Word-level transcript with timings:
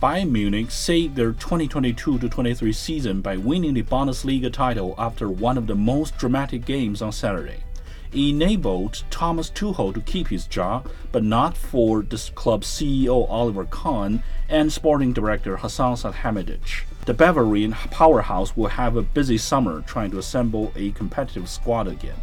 Bayern 0.00 0.30
Munich 0.30 0.70
saved 0.70 1.14
their 1.14 1.34
2022-23 1.34 2.74
season 2.74 3.20
by 3.20 3.36
winning 3.36 3.74
the 3.74 3.82
Bundesliga 3.82 4.50
title 4.50 4.94
after 4.96 5.28
one 5.28 5.58
of 5.58 5.66
the 5.66 5.74
most 5.74 6.16
dramatic 6.16 6.64
games 6.64 7.02
on 7.02 7.12
Saturday. 7.12 7.64
It 8.10 8.30
enabled 8.30 9.04
Thomas 9.10 9.50
Tuchel 9.50 9.92
to 9.92 10.00
keep 10.00 10.28
his 10.28 10.46
job, 10.46 10.90
but 11.12 11.22
not 11.22 11.54
for 11.54 12.00
the 12.00 12.16
club's 12.34 12.66
CEO 12.66 13.28
Oliver 13.28 13.66
Kahn 13.66 14.22
and 14.48 14.72
sporting 14.72 15.12
director 15.12 15.58
Hasan 15.58 15.96
Salihamidzic. 15.96 16.84
The 17.04 17.12
Bavarian 17.12 17.72
powerhouse 17.72 18.56
will 18.56 18.68
have 18.68 18.96
a 18.96 19.02
busy 19.02 19.36
summer 19.36 19.82
trying 19.82 20.12
to 20.12 20.18
assemble 20.18 20.72
a 20.76 20.92
competitive 20.92 21.46
squad 21.46 21.86
again. 21.86 22.16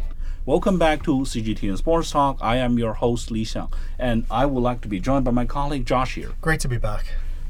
Welcome 0.44 0.80
back 0.80 1.04
to 1.04 1.18
CGTN 1.20 1.78
Sports 1.78 2.10
Talk. 2.10 2.38
I 2.40 2.56
am 2.56 2.76
your 2.76 2.94
host 2.94 3.30
Li 3.30 3.44
Xiang, 3.44 3.72
and 4.00 4.26
I 4.32 4.46
would 4.46 4.62
like 4.62 4.80
to 4.80 4.88
be 4.88 4.98
joined 4.98 5.24
by 5.24 5.30
my 5.30 5.44
colleague 5.44 5.86
Josh 5.86 6.16
here. 6.16 6.32
Great 6.40 6.58
to 6.60 6.68
be 6.68 6.78
back. 6.78 7.06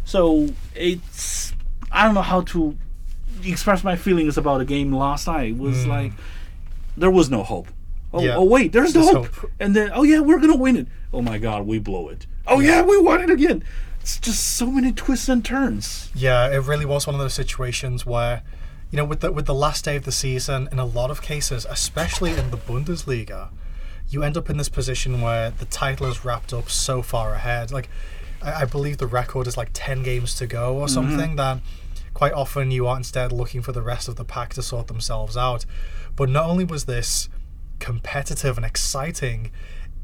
So 0.09 0.49
it's 0.75 1.53
I 1.93 2.07
don't 2.07 2.15
know 2.15 2.23
how 2.23 2.41
to 2.41 2.75
express 3.45 3.85
my 3.85 3.95
feelings 3.95 4.39
about 4.39 4.57
the 4.57 4.65
game 4.65 4.91
last 4.91 5.27
night. 5.27 5.51
It 5.51 5.59
was 5.59 5.85
hmm. 5.85 5.91
like 5.91 6.13
there 6.97 7.11
was 7.11 7.29
no 7.29 7.43
hope. 7.43 7.69
Oh, 8.15 8.23
Yeah. 8.23 8.37
oh 8.37 8.45
wait, 8.45 8.73
there's 8.73 8.95
no 8.95 9.03
hope. 9.03 9.27
hope. 9.35 9.51
And 9.61 9.77
then 9.77 9.91
oh 9.93 10.05
yeah, 10.05 10.21
we're 10.21 10.41
gonna 10.41 10.57
win 10.57 10.77
it. 10.77 10.87
Oh 11.13 11.21
my 11.21 11.37
god, 11.37 11.67
we 11.67 11.79
blow 11.79 12.09
it. 12.09 12.27
Oh 12.47 12.59
yeah, 12.61 12.81
we 12.81 12.97
won 12.97 13.21
it 13.21 13.29
again. 13.29 13.63
It's 14.01 14.19
just 14.19 14.57
so 14.57 14.71
many 14.71 14.93
twists 14.93 15.29
and 15.29 15.45
turns. 15.45 16.11
Yeah, 16.15 16.49
it 16.49 16.61
really 16.61 16.87
was 16.87 17.07
one 17.07 17.15
of 17.15 17.21
those 17.21 17.35
situations 17.35 18.07
where, 18.07 18.41
you 18.91 18.97
know, 18.97 19.05
with 19.05 19.21
the 19.21 19.31
with 19.31 19.45
the 19.45 19.55
last 19.55 19.85
day 19.85 19.97
of 19.97 20.07
the 20.07 20.13
season, 20.13 20.71
in 20.73 20.79
a 20.79 20.87
lot 20.87 21.11
of 21.11 21.21
cases, 21.21 21.67
especially 21.69 22.31
in 22.31 22.51
the 22.51 22.57
Bundesliga, 22.57 23.51
you 24.09 24.23
end 24.23 24.39
up 24.39 24.49
in 24.49 24.57
this 24.57 24.71
position 24.71 25.21
where 25.21 25.51
the 25.51 25.67
title 25.67 26.07
is 26.07 26.25
wrapped 26.25 26.55
up 26.55 26.71
so 26.71 27.03
far 27.03 27.35
ahead. 27.35 27.71
Like, 27.71 27.91
I, 28.43 28.63
I 28.63 28.65
believe 28.65 28.99
the 28.99 29.07
record 29.07 29.47
is 29.47 29.57
like 29.57 29.71
ten 29.73 30.03
games 30.03 30.35
to 30.37 30.47
go 30.47 30.77
or 30.77 30.87
mm-hmm. 30.87 30.95
something. 30.95 31.37
That 31.37 31.61
quite 32.15 32.33
often 32.33 32.71
you 32.71 32.87
are 32.87 32.97
instead 32.97 33.33
looking 33.33 33.63
for 33.63 33.73
the 33.73 33.83
rest 33.83 34.09
of 34.09 34.17
the 34.17 34.25
pack 34.25 34.55
to 34.55 34.63
sort 34.63 34.89
themselves 34.89 35.37
out. 35.37 35.65
But 36.17 36.29
not 36.29 36.47
only 36.47 36.65
was 36.65 36.85
this 36.87 37.29
competitive 37.79 38.57
and 38.57 38.67
exciting, 38.67 39.51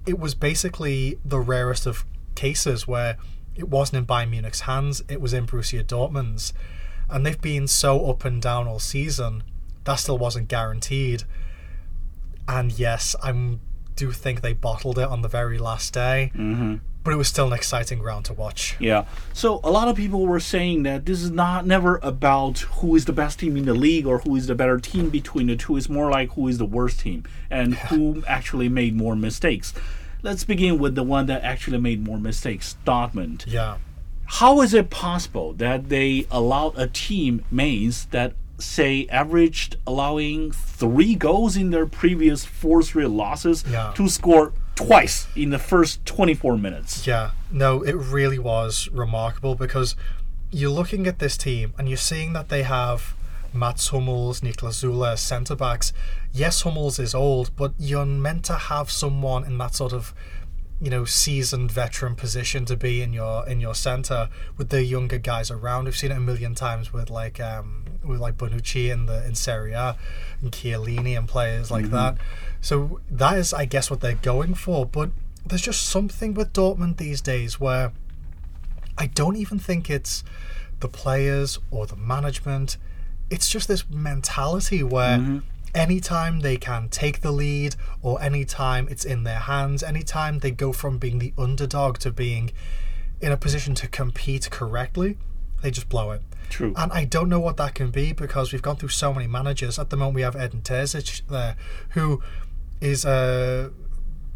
it 0.07 0.19
was 0.19 0.35
basically 0.35 1.19
the 1.25 1.41
rarest 1.41 1.87
of 1.87 2.05
cases 2.35 2.87
where 2.87 3.17
it 3.57 3.69
wasn't 3.69 3.99
in 3.99 4.07
Bayern 4.07 4.31
Munich's 4.31 4.63
hands, 4.63 5.03
it 5.09 5.21
was 5.21 5.33
in 5.33 5.47
Borussia 5.47 5.85
Dortmund's. 5.85 6.53
And 7.09 7.25
they've 7.25 7.41
been 7.41 7.67
so 7.69 8.09
up 8.11 8.25
and 8.25 8.41
down 8.41 8.67
all 8.67 8.79
season, 8.79 9.43
that 9.85 9.97
still 9.97 10.19
wasn't 10.19 10.49
guaranteed. 10.49 11.25
And 12.49 12.77
yes, 12.79 13.15
I 13.23 13.59
do 13.97 14.13
think 14.13 14.41
they 14.41 14.53
bottled 14.53 14.99
it 14.99 15.09
on 15.09 15.23
the 15.23 15.29
very 15.29 15.59
last 15.59 15.93
day, 15.93 16.33
mm-hmm. 16.35 16.77
but 17.03 17.13
it 17.13 17.17
was 17.17 17.29
still 17.29 17.47
an 17.47 17.53
exciting 17.53 18.03
round 18.03 18.25
to 18.27 18.33
watch. 18.33 18.77
Yeah. 18.81 19.05
So 19.33 19.61
a 19.63 19.71
lot 19.71 19.89
of 19.89 19.97
people 19.97 20.27
were 20.27 20.41
saying 20.41 20.83
that 20.85 21.07
this 21.07 21.23
is 21.23 21.31
not 21.31 21.67
never 21.67 22.01
about 22.03 22.61
who 22.61 22.97
is 22.97 23.05
the 23.05 23.13
best 23.13 23.39
team 23.39 23.57
in 23.57 23.65
the 23.65 23.75
league 23.75 24.07
or 24.07 24.19
who 24.19 24.37
is 24.37 24.47
the 24.47 24.55
better 24.55 24.79
team 24.79 25.11
between 25.11 25.47
the 25.47 25.57
two. 25.57 25.77
It's 25.77 25.89
more 25.89 26.11
like 26.11 26.33
who 26.33 26.49
is 26.49 26.59
the 26.59 26.67
worst 26.67 27.01
team 27.01 27.25
and 27.51 27.75
who 27.75 28.25
actually 28.27 28.69
made 28.69 28.97
more 28.97 29.15
mistakes. 29.15 29.73
Let's 30.23 30.45
begin 30.45 30.79
with 30.79 30.95
the 30.95 31.03
one 31.03 31.27
that 31.27 31.43
actually 31.43 31.79
made 31.79 32.03
more 32.03 32.19
mistakes, 32.19 32.77
Dortmund. 32.87 33.45
Yeah. 33.47 33.77
How 34.27 34.63
is 34.63 34.73
it 34.73 34.89
possible 34.89 35.53
that 35.55 35.91
they 35.91 36.27
allowed 36.31 36.79
a 36.79 36.87
team, 36.87 37.45
Mainz, 37.51 38.07
that 38.07 38.33
say 38.59 39.07
averaged 39.11 39.77
allowing 39.87 40.53
three 40.53 41.15
goals 41.15 41.57
in 41.57 41.71
their 41.71 41.87
previous 41.87 42.45
four 42.45 42.83
straight 42.83 43.11
losses 43.11 43.65
Yeah. 43.69 43.93
to 43.97 44.09
score 44.09 44.53
twice 44.77 45.27
in 45.37 45.51
the 45.51 45.59
first 45.59 46.05
24 46.07 46.57
minutes? 46.57 47.07
Yeah, 47.07 47.31
no, 47.51 47.83
it 47.83 47.95
really 47.95 48.39
was 48.39 48.89
remarkable 48.93 49.55
because 49.55 49.97
you're 50.51 50.71
looking 50.71 51.07
at 51.07 51.19
this 51.19 51.37
team 51.37 51.75
and 51.79 51.89
you're 51.89 51.97
seeing 51.97 52.33
that 52.35 52.49
they 52.49 52.63
have 52.63 53.15
Mats 53.53 53.89
Hummels, 53.89 54.41
Niklas 54.41 54.83
Süle 54.85 55.17
centre 55.19 55.55
backs. 55.57 55.93
Yes, 56.33 56.63
Hummels 56.63 56.99
is 56.99 57.15
old, 57.15 57.51
but 57.57 57.73
you're 57.79 58.05
meant 58.07 58.45
to 58.47 58.55
have 58.55 58.91
someone 58.91 59.45
in 59.45 59.59
that 59.59 59.75
sort 59.75 59.93
of 59.93 60.15
you 60.81 60.91
know 60.91 61.05
seasoned 61.05 61.71
veteran 61.71 62.17
position 62.17 62.65
to 62.65 62.77
be 62.77 63.01
in 63.01 63.13
your 63.13 63.49
in 63.49 63.61
your 63.61 63.77
centre 63.77 64.29
with 64.57 64.71
the 64.71 64.83
younger 64.85 65.19
guys 65.19 65.49
around. 65.51 65.85
We've 65.85 65.97
seen 65.97 66.11
it 66.11 66.17
a 66.17 66.21
million 66.21 66.55
times 66.57 66.93
with 66.93 67.11
like 67.11 67.39
um 67.41 67.84
with 68.05 68.21
like 68.21 68.37
Bonucci 68.37 68.91
in 68.91 69.07
the 69.07 69.25
in 69.27 69.35
Serie 69.35 69.73
A 69.73 69.97
and 70.41 70.53
Chiellini 70.53 71.17
and 71.17 71.29
players 71.29 71.71
like 71.71 71.87
mm-hmm. 71.87 71.95
that. 71.95 72.19
So 72.61 73.01
that 73.11 73.39
is 73.39 73.53
I 73.53 73.65
guess 73.65 73.91
what 73.91 74.01
they're 74.01 74.15
going 74.15 74.55
for, 74.55 74.87
but 74.87 75.11
there's 75.47 75.63
just 75.63 75.87
something 75.87 76.35
with 76.35 76.53
Dortmund 76.53 76.97
these 76.97 77.21
days 77.21 77.61
where 77.61 77.93
I 78.97 79.07
don't 79.07 79.37
even 79.37 79.59
think 79.59 79.91
it's 79.91 80.25
the 80.81 80.89
players 80.89 81.59
or 81.71 81.87
the 81.87 81.97
management. 81.97 82.77
It's 83.31 83.49
just 83.49 83.69
this 83.69 83.89
mentality 83.91 84.83
where 84.83 85.19
mm-hmm. 85.19 85.39
anytime 85.75 86.41
they 86.41 86.57
can 86.57 86.89
take 86.89 87.21
the 87.21 87.33
lead 87.33 87.77
or 88.03 88.21
anytime 88.23 88.89
it's 88.89 89.05
in 89.05 89.25
their 89.25 89.41
hands, 89.41 89.83
anytime 89.83 90.39
they 90.39 90.51
go 90.51 90.73
from 90.73 90.99
being 90.99 91.19
the 91.19 91.33
underdog 91.37 91.99
to 91.99 92.11
being 92.11 92.53
in 93.21 93.33
a 93.33 93.37
position 93.37 93.75
to 93.77 93.89
compete 93.89 94.51
correctly, 94.51 95.17
they 95.65 95.71
just 95.71 95.89
blow 95.89 96.11
it. 96.11 96.21
True. 96.51 96.75
And 96.77 96.93
I 96.93 97.05
don't 97.07 97.31
know 97.31 97.41
what 97.41 97.57
that 97.57 97.75
can 97.75 97.91
be 97.91 98.13
because 98.13 98.53
we've 98.53 98.61
gone 98.63 98.77
through 98.77 98.91
so 98.91 99.15
many 99.15 99.27
managers. 99.27 99.79
At 99.79 99.89
the 99.89 99.97
moment, 99.97 100.15
we 100.17 100.21
have 100.23 100.37
Edin 100.37 100.61
Terzic 100.61 101.23
there, 101.29 101.57
who 101.91 102.23
is 102.83 103.05
a 103.07 103.73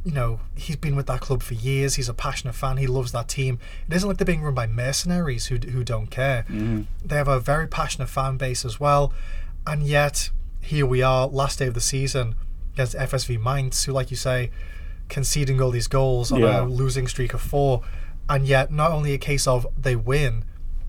you 0.04 0.12
know, 0.12 0.40
he's 0.56 0.76
been 0.76 0.96
with 0.96 1.06
that 1.06 1.20
club 1.20 1.42
for 1.42 1.52
years. 1.52 1.96
He's 1.96 2.08
a 2.08 2.14
passionate 2.14 2.54
fan. 2.54 2.78
He 2.78 2.86
loves 2.86 3.12
that 3.12 3.28
team. 3.28 3.58
It 3.88 3.94
isn't 3.94 4.08
like 4.08 4.16
they're 4.16 4.24
being 4.24 4.40
run 4.42 4.54
by 4.54 4.66
mercenaries 4.66 5.46
who, 5.48 5.56
who 5.56 5.84
don't 5.84 6.06
care. 6.06 6.44
Mm-hmm. 6.48 6.82
They 7.04 7.16
have 7.16 7.28
a 7.28 7.38
very 7.40 7.66
passionate 7.66 8.08
fan 8.08 8.38
base 8.38 8.64
as 8.64 8.80
well. 8.80 9.12
And 9.66 9.82
yet, 9.82 10.30
here 10.62 10.86
we 10.86 11.02
are, 11.02 11.26
last 11.26 11.58
day 11.58 11.66
of 11.66 11.74
the 11.74 11.82
season 11.82 12.36
against 12.72 12.94
FSV 12.96 13.42
Mainz, 13.42 13.84
who, 13.84 13.92
like 13.92 14.10
you 14.10 14.16
say, 14.16 14.50
conceding 15.10 15.60
all 15.60 15.70
these 15.70 15.88
goals 15.88 16.32
on 16.32 16.40
Yeah. 16.40 16.62
a 16.62 16.64
losing 16.64 17.06
streak 17.06 17.34
of 17.34 17.42
four. 17.42 17.82
And 18.30 18.46
yet, 18.46 18.72
not 18.72 18.92
only 18.92 19.12
a 19.12 19.18
case 19.18 19.46
of 19.46 19.66
they 19.76 19.96
win, 19.96 20.44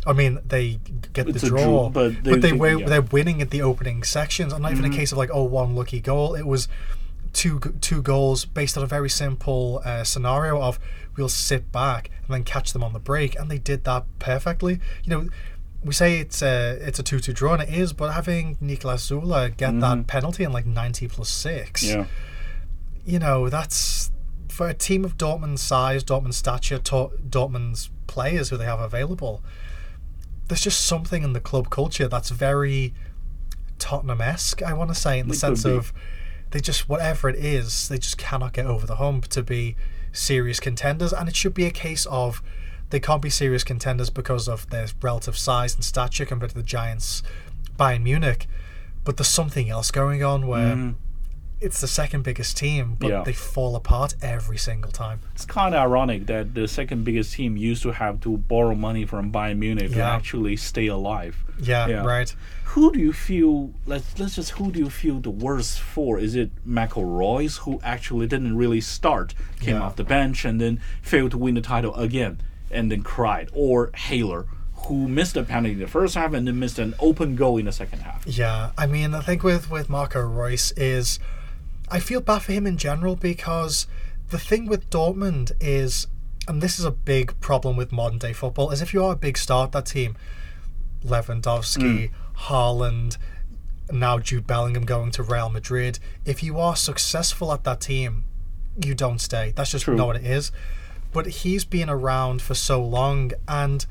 I 0.07 0.13
mean, 0.13 0.39
they 0.47 0.79
get 1.13 1.27
It's 1.27 1.41
the 1.41 1.47
draw, 1.49 1.63
draw, 1.63 1.89
but 1.89 2.23
they- 2.23 2.31
but 2.31 2.41
they, 2.41 2.53
win, 2.53 2.79
yeah. 2.79 2.87
they're 2.87 3.01
winning 3.01 3.41
at 3.41 3.49
the 3.49 3.61
opening 3.61 4.03
sections. 4.03 4.53
And 4.53 4.63
not 4.63 4.71
even 4.71 4.85
a 4.85 4.89
case 4.95 5.11
of 5.11 5.17
like, 5.17 5.29
oh, 5.33 5.43
one 5.43 5.75
lucky 5.75 5.99
goal. 5.99 6.35
It 6.35 6.47
was 6.47 6.67
two 7.33 7.59
two 7.81 8.01
goals 8.01 8.45
based 8.45 8.75
on 8.77 8.83
a 8.83 8.87
very 8.87 9.09
simple 9.09 9.81
uh, 9.85 10.03
scenario 10.03 10.59
of 10.61 10.79
we'll 11.15 11.29
sit 11.29 11.71
back 11.71 12.09
and 12.25 12.33
then 12.33 12.43
catch 12.43 12.71
them 12.73 12.83
on 12.83 12.93
the 12.93 12.99
break, 12.99 13.37
and 13.37 13.51
they 13.51 13.57
did 13.59 13.83
that 13.83 14.05
perfectly. 14.19 14.79
You 15.03 15.09
know, 15.09 15.29
we 15.83 15.93
say 15.93 16.17
it's 16.19 16.41
a 16.41 16.77
it's 16.81 16.97
a 16.97 17.03
two 17.03 17.19
two 17.19 17.33
draw, 17.33 17.53
and 17.53 17.61
it 17.63 17.69
is, 17.69 17.91
but 17.93 18.13
having 18.13 18.55
Niklas 18.57 19.03
Süle 19.11 19.55
get 19.57 19.79
that 19.81 20.07
penalty 20.07 20.43
in 20.45 20.51
like 20.53 20.65
ninety 20.65 21.07
plus 21.09 21.29
six, 21.29 21.83
Yeah. 21.83 22.05
you 23.05 23.19
know, 23.19 23.49
that's 23.49 24.11
for 24.47 24.67
a 24.69 24.73
team 24.73 25.05
of 25.05 25.17
Dortmund's 25.17 25.61
size, 25.61 26.03
Dortmund's 26.03 26.37
stature, 26.37 26.79
Dortmund's 26.79 27.89
players 28.07 28.49
who 28.49 28.57
they 28.57 28.65
have 28.65 28.79
available. 28.79 29.43
There's 30.49 30.61
just 30.61 30.85
something 30.85 31.23
in 31.23 31.31
the 31.33 31.39
club 31.39 31.69
culture 31.69 32.09
that's 32.09 32.29
very 32.29 32.93
Tottenham 33.77 34.19
esque, 34.19 34.61
I 34.61 34.73
want 34.73 34.89
to 34.89 34.95
say, 34.95 35.19
in 35.19 35.27
the 35.27 35.33
It 35.33 35.37
sense 35.37 35.63
of 35.63 35.93
they 36.51 36.59
just, 36.59 36.89
whatever 36.89 37.29
it 37.29 37.37
is, 37.37 37.87
they 37.87 37.97
just 37.97 38.17
cannot 38.17 38.53
get 38.53 38.65
over 38.65 38.85
the 38.85 38.97
hump 38.97 39.27
to 39.29 39.43
be 39.43 39.75
serious 40.11 40.59
contenders. 40.59 41.13
And 41.13 41.29
it 41.29 41.35
should 41.35 41.53
be 41.53 41.65
a 41.65 41.71
case 41.71 42.05
of 42.07 42.41
they 42.89 42.99
can't 42.99 43.21
be 43.21 43.29
serious 43.29 43.63
contenders 43.63 44.09
because 44.09 44.47
of 44.47 44.69
their 44.69 44.87
relative 45.01 45.37
size 45.37 45.75
and 45.75 45.83
stature 45.83 46.25
compared 46.25 46.51
to 46.51 46.57
the 46.57 46.63
Giants, 46.63 47.23
Bayern 47.77 48.03
Munich. 48.03 48.47
But 49.03 49.17
there's 49.17 49.27
something 49.27 49.69
else 49.69 49.91
going 49.91 50.23
on 50.23 50.47
where 50.47 50.75
mm. 50.75 50.95
It's 51.61 51.81
the 51.81 51.87
second 51.87 52.23
biggest 52.23 52.55
team, 52.57 52.95
but. 52.99 53.09
Yeah. 53.09 53.23
they 53.23 53.33
fall 53.33 53.75
apart 53.75 54.15
every 54.21 54.57
single 54.57 54.91
time. 54.91 55.19
It's 55.35 55.45
kind 55.45 55.75
of 55.75 55.81
ironic 55.81 56.25
that 56.27 56.53
the 56.53 56.67
second 56.67 57.03
biggest 57.03 57.33
team 57.33 57.57
used 57.57 57.81
to 57.83 57.91
have 57.91 58.21
to 58.21 58.37
borrow 58.37 58.75
money 58.75 59.05
from 59.05 59.31
Bayern 59.31 59.57
Munich 59.57 59.91
to 59.91 60.01
actually 60.01 60.55
stay 60.57 60.87
alive. 60.87 61.35
Yeah, 61.61 61.87
Yeah. 61.87 62.05
right. 62.05 62.33
Who 62.75 62.91
do 62.93 62.99
you 62.99 63.11
feel? 63.13 63.71
Let's 63.85 64.17
let's 64.19 64.35
just 64.35 64.51
who 64.51 64.71
do 64.71 64.79
you 64.79 64.89
feel 64.89 65.19
the 65.19 65.31
worst 65.31 65.79
for? 65.79 66.17
Is 66.19 66.35
it 66.35 66.51
Michael 66.63 67.03
Reus 67.03 67.57
who 67.57 67.79
actually 67.83 68.27
didn't 68.27 68.55
really 68.55 68.79
start, 68.79 69.33
came 69.59 69.75
Yeah. 69.75 69.81
off 69.81 69.95
the 69.95 70.03
bench 70.03 70.45
and 70.45 70.61
then 70.61 70.79
failed 71.01 71.31
to 71.31 71.37
win 71.37 71.55
the 71.55 71.61
title 71.61 71.93
again 71.95 72.39
and 72.71 72.91
then 72.91 73.01
cried, 73.03 73.49
or 73.53 73.89
Haller 73.95 74.45
who 74.85 75.07
missed 75.09 75.35
a 75.35 75.43
penalty 75.43 75.73
in 75.73 75.79
the 75.79 75.87
first 75.87 76.15
half 76.15 76.31
and 76.33 76.47
then 76.47 76.57
missed 76.59 76.79
an 76.79 76.93
open 76.99 77.35
goal 77.35 77.57
in 77.57 77.65
the 77.65 77.71
second 77.71 77.99
half? 77.99 78.25
Yeah, 78.25 78.69
I 78.77 78.85
mean, 78.85 79.13
I 79.13 79.21
think 79.21 79.43
with 79.43 79.69
with 79.71 79.89
Marco 79.89 80.21
Reus 80.21 80.71
is, 80.77 81.19
I 81.91 81.99
feel 81.99 82.21
bad 82.21 82.39
for 82.43 82.51
him 82.51 82.67
in 82.67 82.77
general 82.77 83.15
because 83.15 83.87
the 84.29 84.39
thing 84.39 84.67
with 84.67 84.89
Dortmund 84.89 85.51
is, 85.59 86.07
and 86.47 86.61
this 86.61 86.79
is 86.79 86.85
a 86.85 86.91
big 86.91 87.39
problem 87.39 87.75
with 87.75 87.91
modern 87.91 88.19
day 88.19 88.33
football, 88.33 88.71
is 88.71 88.81
if 88.81 88.93
you 88.93 89.03
are 89.03 89.13
a 89.13 89.17
big 89.17 89.37
star 89.37 89.65
at 89.65 89.71
that 89.71 89.87
team, 89.87 90.15
Lewandowski, 91.03 92.09
hmm. 92.09 92.15
Haaland, 92.53 93.17
now 93.91 94.19
Jude 94.19 94.45
Bellingham 94.45 94.85
going 94.85 95.11
to 95.11 95.23
Real 95.23 95.49
Madrid, 95.49 95.99
if 96.25 96.43
you 96.43 96.59
are 96.59 96.75
successful 96.75 97.51
at 97.51 97.63
that 97.63 97.81
team, 97.81 98.23
you 98.83 98.93
don't 98.93 99.19
stay. 99.19 99.51
That's 99.55 99.71
just 99.71 99.85
True. 99.85 99.95
not 99.95 100.07
what 100.07 100.15
it 100.17 100.25
is. 100.25 100.51
But 101.11 101.27
he's 101.27 101.65
been 101.65 101.89
around 101.89 102.41
for 102.41 102.53
so 102.53 102.83
long, 102.83 103.31
and 103.47 103.85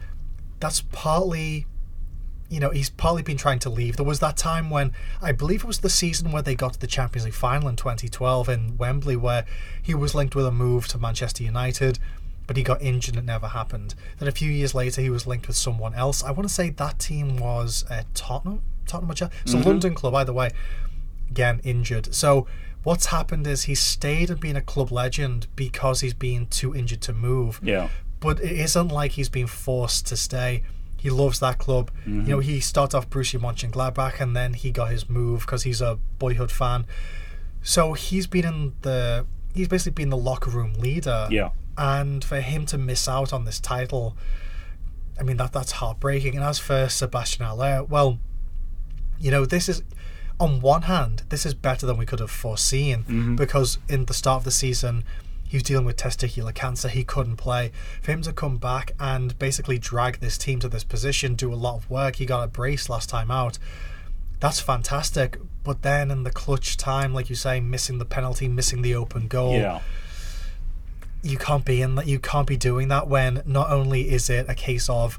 that's 0.61 0.83
partly 0.83 1.67
you 2.49 2.61
know, 2.61 2.71
he's 2.71 2.89
partly 2.91 3.23
been 3.23 3.37
trying 3.37 3.59
to 3.61 3.71
leave. 3.71 3.97
There 3.97 4.07
was 4.07 4.21
that 4.21 4.37
time 4.37 4.71
when 4.71 4.93
I 5.21 5.33
believe 5.33 5.61
it 5.65 5.67
was 5.67 5.81
the 5.81 5.91
season 5.91 6.33
where 6.33 6.43
they 6.43 6.55
got 6.55 6.73
to 6.75 6.81
the 6.81 6.87
Champions 6.87 7.25
League 7.27 7.35
final 7.35 7.69
in 7.69 7.77
2012 7.77 8.49
in 8.49 8.77
Wembley, 8.79 9.17
where 9.17 9.45
he 9.83 9.95
was 9.95 10.15
linked 10.15 10.35
with 10.35 10.47
a 10.47 10.51
move 10.51 10.89
to 10.89 10.99
Manchester 10.99 11.43
United, 11.45 11.99
but 12.47 12.57
he 12.57 12.63
got 12.63 12.81
injured 12.81 13.17
and 13.17 13.25
it 13.25 13.27
never 13.27 13.49
happened. 13.49 13.95
Then 14.19 14.29
a 14.29 14.33
few 14.33 14.51
years 14.51 14.75
later, 14.75 15.03
he 15.03 15.11
was 15.11 15.27
linked 15.27 15.47
with 15.47 15.57
someone 15.57 15.95
else. 15.95 16.23
I 16.25 16.31
want 16.31 16.49
to 16.49 16.55
say 16.55 16.71
that 16.71 16.99
team 16.99 17.37
was 17.37 17.85
uh, 17.91 18.05
Tottenham, 18.15 18.63
Tottenham, 18.87 19.11
it's 19.11 19.21
a 19.23 19.29
Mm-hmm. 19.29 19.63
London 19.69 19.95
club, 19.95 20.15
either 20.15 20.33
way. 20.33 20.51
Again, 21.31 21.61
injured. 21.63 22.15
So 22.15 22.47
what's 22.85 23.07
happened 23.07 23.47
is 23.47 23.65
he's 23.65 23.81
stayed 23.83 24.31
and 24.31 24.41
been 24.41 24.57
a 24.57 24.63
club 24.63 24.91
legend 24.91 25.47
because 25.57 26.01
he's 26.01 26.15
been 26.15 26.47
too 26.47 26.75
injured 26.75 27.03
to 27.03 27.13
move 27.13 27.61
Yeah. 27.63 27.89
but 28.21 28.41
it 28.41 28.53
isn't 28.53 28.89
like 28.89 29.13
he's 29.13 29.29
been 29.29 29.47
forced 29.47 30.07
to 30.07 30.17
stay. 30.17 30.63
He 31.01 31.11
loves 31.11 31.41
that 31.41 31.59
club. 31.59 31.91
You 32.05 32.13
mm-hmm. 32.13 32.31
know, 32.31 32.39
he 32.41 32.61
started 32.61 32.97
off 32.97 33.09
Borussia 33.09 33.41
Mönchengladbach 33.41 34.21
and 34.21 34.37
then 34.37 34.55
he 34.55 34.71
got 34.71 34.91
his 34.91 35.09
move 35.09 35.41
because 35.41 35.63
he's 35.63 35.81
a 35.81 35.99
boyhood 36.19 36.51
fan. 36.51 36.87
So 37.63 37.93
he's 37.93 38.27
been 38.27 38.45
in 38.45 38.75
the 38.83 39.27
he's 39.55 39.69
basically 39.69 40.03
been 40.03 40.11
the 40.11 40.17
locker 40.17 40.51
room 40.51 40.75
leader. 40.75 41.29
Yeah. 41.31 41.51
And 41.77 42.25
for 42.25 42.41
him 42.41 42.67
to 42.67 42.79
miss 42.79 43.09
out 43.09 43.33
on 43.33 43.45
this 43.45 43.61
title, 43.61 44.17
I 45.19 45.23
mean 45.23 45.37
that 45.37 45.53
that's 45.53 45.73
heartbreaking. 45.73 46.35
And 46.35 46.45
as 46.45 46.59
for 46.59 46.89
Sebastian 46.89 47.45
Haller, 47.45 47.85
well, 47.85 48.19
you 49.21 49.31
know, 49.31 49.45
this 49.45 49.69
is 49.69 49.83
on 50.41 50.61
one 50.61 50.83
hand, 50.83 51.23
this 51.29 51.45
is 51.45 51.55
better 51.55 51.87
than 51.87 51.97
we 51.97 52.07
could 52.07 52.21
have 52.21 52.31
foreseen 52.31 53.01
mm-hmm. 53.01 53.37
because 53.37 53.79
in 53.89 54.05
the 54.05 54.15
start 54.15 54.41
of 54.41 54.45
the 54.45 54.51
season, 54.51 55.05
he 55.49 55.57
was 55.57 55.63
dealing 55.65 55.87
with 55.87 55.97
testicular 55.97 56.55
cancer. 56.55 56.89
He 56.89 57.03
couldn't 57.05 57.37
play. 57.37 57.73
For 58.03 58.13
him 58.13 58.23
to 58.23 58.33
come 58.33 58.59
back 58.59 58.93
and 59.01 59.39
basically 59.39 59.79
drag 59.79 60.21
this 60.21 60.37
team 60.39 60.59
to 60.61 60.69
this 60.69 60.85
position, 60.85 61.35
do 61.35 61.53
a 61.53 61.57
lot 61.57 61.77
of 61.77 61.89
work. 61.91 62.17
He 62.17 62.27
got 62.27 62.43
a 62.45 62.49
brace 62.49 62.89
last 62.91 63.09
time 63.09 63.31
out. 63.31 63.59
That's 64.41 64.61
fantastic. 64.61 65.39
But 65.65 65.83
then 65.83 66.11
in 66.11 66.23
the 66.23 66.31
clutch 66.31 66.77
time, 66.77 67.13
like 67.15 67.29
you 67.31 67.35
say, 67.37 67.61
missing 67.61 67.99
the 67.99 68.05
penalty, 68.05 68.47
missing 68.47 68.83
the 68.83 68.95
open 68.95 69.27
goal 69.27 69.55
Yeah. 69.55 69.81
you 71.23 71.37
can't 71.37 71.65
be 71.65 71.83
in 71.83 71.97
that 71.97 72.07
you 72.07 72.19
can't 72.19 72.47
be 72.47 72.57
doing 72.57 72.89
that 72.89 73.09
when 73.09 73.43
not 73.45 73.71
only 73.71 74.11
is 74.11 74.31
it 74.31 74.47
a 74.49 74.55
case 74.55 74.89
of 74.89 75.19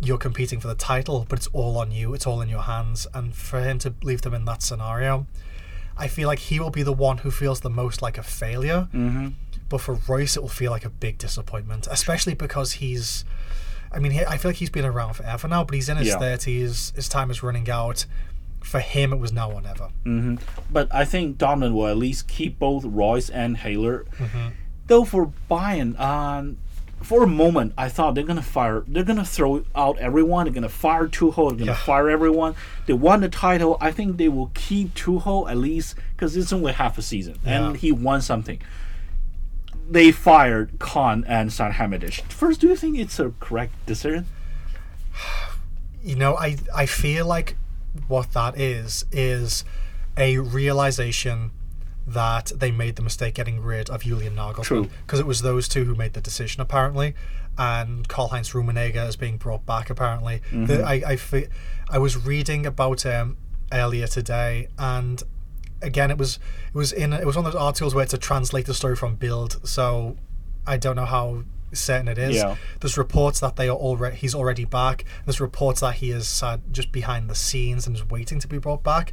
you're 0.00 0.18
competing 0.18 0.58
for 0.60 0.66
the 0.68 0.74
title 0.74 1.26
but 1.28 1.38
it's 1.38 1.46
all 1.52 1.78
on 1.78 1.90
you 1.92 2.12
it's 2.14 2.26
all 2.26 2.40
in 2.40 2.48
your 2.48 2.62
hands 2.62 3.06
and 3.14 3.34
for 3.36 3.60
him 3.60 3.78
to 3.78 3.94
leave 4.02 4.22
them 4.22 4.34
in 4.34 4.44
that 4.44 4.62
scenario 4.62 5.26
i 5.96 6.08
feel 6.08 6.26
like 6.26 6.40
he 6.40 6.58
will 6.58 6.70
be 6.70 6.82
the 6.82 6.92
one 6.92 7.18
who 7.18 7.30
feels 7.30 7.60
the 7.60 7.70
most 7.70 8.02
like 8.02 8.18
a 8.18 8.22
failure 8.22 8.88
Mm-hmm. 8.92 9.28
But 9.68 9.80
for 9.82 9.94
reus 10.08 10.36
it 10.36 10.40
will 10.40 10.48
feel 10.48 10.70
like 10.70 10.84
a 10.84 10.90
big 10.90 11.18
disappointment 11.18 11.86
especially 11.90 12.34
because 12.34 12.72
he's 12.74 13.24
i 13.92 13.98
mean 13.98 14.12
he, 14.12 14.24
i 14.24 14.36
feel 14.38 14.50
like 14.50 14.56
he's 14.56 14.70
been 14.70 14.84
around 14.84 15.14
forever 15.14 15.46
now 15.48 15.64
but 15.64 15.74
he's 15.74 15.88
in 15.88 15.96
his 15.98 16.08
Yeah. 16.08 16.16
30s 16.18 16.94
his 16.94 17.08
time 17.08 17.30
is 17.30 17.42
running 17.42 17.68
out 17.70 18.06
for 18.62 18.80
him 18.80 19.12
it 19.12 19.18
was 19.18 19.32
now 19.32 19.50
or 19.52 19.60
never 19.60 19.88
Mm-hmm. 20.04 20.36
But 20.70 20.88
I 20.92 21.04
think 21.04 21.38
Dortmund 21.38 21.72
will 21.74 21.86
at 21.86 21.96
least 21.96 22.28
keep 22.28 22.58
both 22.58 22.84
Reus 22.84 23.28
and 23.30 23.58
Haller. 23.58 24.04
Though 24.86 25.04
for 25.04 25.32
Bayern, 25.50 25.98
um, 26.00 26.56
for 27.02 27.22
a 27.22 27.26
moment, 27.26 27.72
I 27.78 27.88
thought 27.88 28.14
they're 28.14 28.24
gonna 28.24 28.42
fire. 28.42 28.84
They're 28.88 29.04
gonna 29.04 29.24
throw 29.24 29.64
out 29.76 29.98
everyone. 29.98 30.46
They're 30.46 30.54
gonna 30.54 30.68
fire 30.68 31.06
Tuchel. 31.08 31.50
They're 31.50 31.58
gonna 31.58 31.72
Yeah. 31.72 31.74
fire 31.76 32.08
everyone. 32.10 32.54
They 32.86 32.94
won 32.94 33.20
the 33.20 33.28
title. 33.28 33.76
I 33.80 33.92
think 33.92 34.16
they 34.16 34.28
will 34.28 34.50
keep 34.54 34.94
Tuchel 34.94 35.48
at 35.50 35.56
least 35.58 35.94
because 36.16 36.36
it's 36.36 36.52
only 36.52 36.72
half 36.72 36.98
a 36.98 37.02
season 37.02 37.38
and 37.44 37.76
he 37.76 37.92
won 37.92 38.20
something. 38.22 38.58
They 39.90 40.12
fired 40.12 40.78
Kahn 40.78 41.24
and 41.26 41.50
Salihamidzic. 41.50 42.30
First, 42.30 42.60
do 42.60 42.68
you 42.68 42.76
think 42.76 42.98
it's 42.98 43.18
a 43.18 43.32
correct 43.40 43.72
decision? 43.86 44.26
you 46.02 46.14
know 46.14 46.36
i 46.36 46.56
i 46.74 46.86
feel 46.86 47.26
like 47.26 47.56
what 48.06 48.32
that 48.32 48.58
is 48.58 49.04
is 49.12 49.64
a 50.16 50.38
realization 50.38 51.50
that 52.06 52.52
they 52.56 52.70
made 52.70 52.96
the 52.96 53.02
mistake 53.02 53.34
getting 53.34 53.60
rid 53.60 53.90
of 53.90 54.02
Julian 54.02 54.34
Nagelsmann 54.34 54.64
True. 54.64 54.88
because 55.06 55.20
it 55.20 55.26
was 55.26 55.42
those 55.42 55.68
two 55.68 55.84
who 55.84 55.94
made 55.94 56.14
the 56.14 56.20
decision 56.20 56.60
apparently 56.62 57.14
and 57.58 58.08
Karl-Heinz 58.08 58.50
Rummenigge 58.50 59.08
is 59.08 59.16
being 59.16 59.36
brought 59.36 59.66
back 59.66 59.90
apparently 59.90 60.40
the, 60.50 60.56
mm-hmm. 60.56 60.84
I, 60.86 61.02
I 61.06 61.16
fe- 61.16 61.48
I 61.90 61.98
was 61.98 62.16
reading 62.16 62.64
about 62.64 63.02
him 63.02 63.36
earlier 63.72 64.06
today 64.06 64.68
and 64.78 65.22
again 65.82 66.10
it 66.10 66.18
was 66.18 66.38
it 66.68 66.74
was 66.74 66.92
in 66.92 67.12
it 67.12 67.24
was 67.26 67.36
one 67.36 67.46
of 67.46 67.52
those 67.52 67.60
articles 67.60 67.94
where 67.94 68.02
it's 68.04 68.14
a 68.14 68.18
translated 68.18 68.74
story 68.74 68.96
from 68.96 69.14
Bild, 69.16 69.60
so 69.66 70.16
I 70.66 70.76
don't 70.76 70.96
know 70.96 71.04
how 71.06 71.44
certain 71.72 72.08
it 72.08 72.16
is 72.16 72.36
Yeah. 72.36 72.56
there's 72.80 72.96
reports 72.96 73.40
that 73.40 73.56
they 73.56 73.68
are 73.68 73.76
already 73.76 74.16
he's 74.16 74.34
already 74.34 74.64
back 74.64 75.04
there's 75.26 75.38
reports 75.40 75.80
that 75.80 75.96
he 75.96 76.10
is 76.10 76.42
uh, 76.42 76.56
just 76.72 76.90
behind 76.92 77.28
the 77.28 77.34
scenes 77.34 77.86
and 77.86 77.94
is 77.94 78.08
waiting 78.08 78.38
to 78.40 78.48
be 78.48 78.56
brought 78.58 78.82
back 78.82 79.12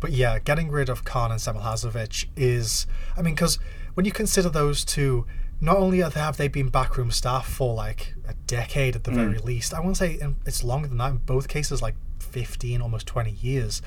but 0.00 0.10
yeah, 0.12 0.38
getting 0.38 0.70
rid 0.70 0.88
of 0.88 1.04
Kahn 1.04 1.30
and 1.30 1.40
Semilhazovic 1.40 2.26
is, 2.36 2.86
I 3.16 3.22
mean, 3.22 3.34
because 3.34 3.58
when 3.94 4.04
you 4.04 4.12
consider 4.12 4.50
those 4.50 4.84
two, 4.84 5.24
not 5.60 5.76
only 5.76 5.98
have 6.00 6.14
they, 6.14 6.20
have 6.20 6.36
they 6.36 6.48
been 6.48 6.68
backroom 6.68 7.10
staff 7.10 7.46
for 7.48 7.72
like 7.74 8.12
a 8.28 8.34
decade 8.46 8.96
at 8.96 9.04
the 9.04 9.12
very 9.12 9.38
least, 9.38 9.72
I 9.72 9.80
won't 9.80 9.96
say 9.96 10.18
it's 10.44 10.62
longer 10.64 10.88
than 10.88 10.98
that. 10.98 11.10
In 11.12 11.16
both 11.18 11.48
cases, 11.48 11.80
like 11.80 11.94
15, 12.18 12.82
almost 12.82 13.06
20 13.06 13.30
years. 13.30 13.80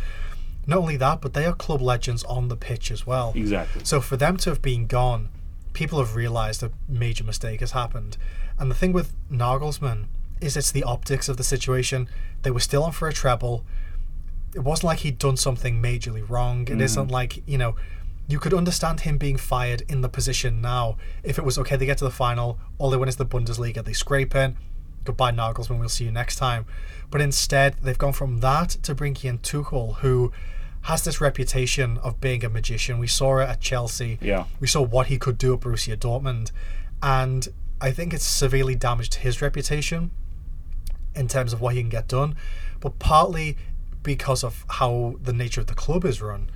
Not 0.67 0.79
only 0.79 0.97
that, 0.97 1.21
but 1.21 1.33
they 1.33 1.45
are 1.45 1.53
club 1.53 1.81
legends 1.81 2.23
on 2.25 2.49
the 2.49 2.57
pitch 2.57 2.91
as 2.91 3.07
well. 3.07 3.31
Exactly. 3.35 3.81
So 3.85 4.01
for 4.01 4.17
them 4.17 4.37
to 4.37 4.49
have 4.49 4.61
been 4.61 4.85
gone, 4.85 5.29
people 5.73 5.99
have 5.99 6.15
realised 6.15 6.61
a 6.61 6.71
major 6.89 7.23
mistake 7.23 7.61
has 7.61 7.71
happened. 7.71 8.17
And 8.59 8.69
the 8.69 8.75
thing 8.75 8.91
with 8.91 9.13
Nagelsmann 9.31 10.05
is 10.41 10.57
it's 10.57 10.71
the 10.71 10.83
optics 10.83 11.29
of 11.29 11.37
the 11.37 11.43
situation. 11.43 12.09
They 12.41 12.51
were 12.51 12.59
still 12.59 12.83
on 12.83 12.91
for 12.91 13.07
a 13.07 13.13
treble. 13.13 13.63
It 14.53 14.59
wasn't 14.59 14.85
like 14.85 14.99
he'd 14.99 15.17
done 15.17 15.37
something 15.37 15.81
majorly 15.81 16.27
wrong. 16.27 16.67
It 16.67 16.77
mm. 16.77 16.95
not 16.95 17.09
like, 17.09 17.47
you 17.47 17.57
know, 17.57 17.75
you 18.27 18.39
could 18.39 18.53
understand 18.53 19.01
him 19.01 19.17
being 19.17 19.37
fired 19.37 19.83
in 19.87 20.01
the 20.01 20.09
position 20.09 20.61
now 20.61 20.97
if 21.23 21.37
it 21.37 21.45
was 21.45 21.57
okay, 21.59 21.77
they 21.77 21.85
get 21.85 21.97
to 21.99 22.03
the 22.03 22.11
final, 22.11 22.59
all 22.77 22.89
they 22.89 22.97
win 22.97 23.07
is 23.07 23.15
the 23.15 23.25
Bundesliga, 23.25 23.83
they 23.83 23.93
scrape 23.93 24.35
in, 24.35 24.57
goodbye 25.05 25.31
Nagelsmann, 25.31 25.79
we'll 25.79 25.87
see 25.87 26.03
you 26.03 26.11
next 26.11 26.35
time. 26.35 26.65
But 27.09 27.21
instead, 27.21 27.77
they've 27.81 27.97
gone 27.97 28.11
from 28.11 28.39
that 28.39 28.69
to 28.83 28.93
bringing 28.93 29.25
in 29.29 29.37
Tuchel, 29.39 29.95
who 29.97 30.33
has 30.87 31.03
this 31.03 31.19
reputation 31.19 31.97
of 31.97 32.21
being 32.21 32.45
a 32.45 32.49
magician. 32.49 32.97
We 32.97 33.07
saw 33.07 33.39
it 33.39 33.49
at 33.49 33.59
Chelsea. 33.59 34.17
Yeah. 34.21 34.45
We 34.61 34.67
saw 34.67 34.81
what 34.81 35.07
he 35.07 35.17
could 35.17 35.37
do 35.37 35.53
at 35.53 35.59
Borussia 35.59 35.97
Dortmund. 35.97 36.51
And 37.03 37.45
I 37.81 37.91
think 37.91 38.13
it's 38.13 38.23
severely 38.23 38.73
damaged 38.73 39.15
his 39.15 39.41
reputation 39.41 40.11
in 41.13 41.27
terms 41.27 41.51
of 41.51 41.59
what 41.59 41.73
he 41.73 41.81
can 41.81 41.89
get 41.89 42.07
done, 42.07 42.37
but 42.79 42.99
partly 42.99 43.57
because 44.01 44.45
of 44.45 44.63
how 44.69 45.15
the 45.21 45.33
nature 45.33 45.59
of 45.59 45.67
the 45.67 45.73
club 45.73 46.05
is 46.05 46.21
run, 46.21 46.49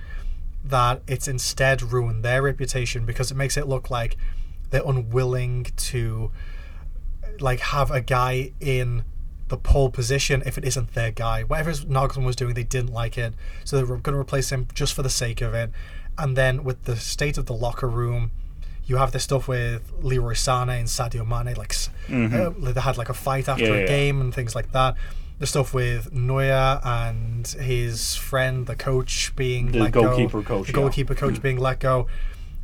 that 0.64 1.02
it's 1.06 1.28
instead 1.28 1.82
ruined 1.82 2.24
their 2.24 2.40
reputation 2.40 3.04
because 3.04 3.30
it 3.30 3.34
makes 3.34 3.58
it 3.58 3.68
look 3.68 3.90
like 3.90 4.16
they're 4.70 4.82
unwilling 4.86 5.66
to 5.76 6.30
like 7.38 7.60
have 7.60 7.90
a 7.90 8.00
guy 8.00 8.52
in 8.60 9.04
the 9.52 9.58
pole 9.58 9.90
position 9.90 10.42
if 10.46 10.56
it 10.56 10.64
isn't 10.64 10.94
their 10.94 11.10
guy. 11.10 11.42
Whatever 11.42 11.72
Nagelsmann 11.72 12.24
was 12.24 12.36
doing, 12.36 12.54
they 12.54 12.64
didn't 12.76 12.92
like 13.02 13.18
it, 13.18 13.34
so 13.64 13.76
they 13.76 13.84
were 13.84 13.98
going 13.98 14.14
to 14.14 14.20
replace 14.20 14.50
him 14.50 14.66
just 14.74 14.94
for 14.94 15.02
the 15.02 15.10
sake 15.10 15.42
of 15.42 15.52
it. 15.52 15.70
And 16.16 16.36
then 16.40 16.64
with 16.64 16.84
the 16.84 16.96
state 16.96 17.36
of 17.36 17.44
the 17.46 17.52
locker 17.52 17.88
room, 17.88 18.30
you 18.86 18.96
have 18.96 19.12
this 19.12 19.24
stuff 19.24 19.46
with 19.48 19.92
Leroy 20.00 20.32
Sané 20.32 20.76
and 20.80 20.88
Sadio 20.88 21.22
Mane, 21.32 21.54
like 21.62 21.72
s 21.72 21.90
uh, 22.10 22.50
they 22.74 22.80
had 22.80 22.96
like 23.02 23.10
a 23.10 23.14
fight 23.26 23.46
after 23.46 23.64
Yeah, 23.66 23.74
a 23.74 23.80
yeah. 23.80 23.86
game 23.96 24.16
and 24.22 24.34
things 24.34 24.54
like 24.58 24.72
that. 24.72 24.96
The 25.38 25.46
stuff 25.46 25.74
with 25.74 26.12
Neuer 26.14 26.80
and 26.82 27.46
his 27.46 28.16
friend, 28.16 28.66
the 28.66 28.76
coach, 28.90 29.14
being 29.36 29.64
The 29.72 29.80
let 29.80 29.92
goalkeeper 29.92 30.40
go, 30.42 30.48
coach, 30.54 30.66
the 30.68 30.72
yeah. 30.72 30.80
goalkeeper 30.80 31.14
coach 31.14 31.42
being 31.42 31.58
let 31.58 31.78
go. 31.78 32.06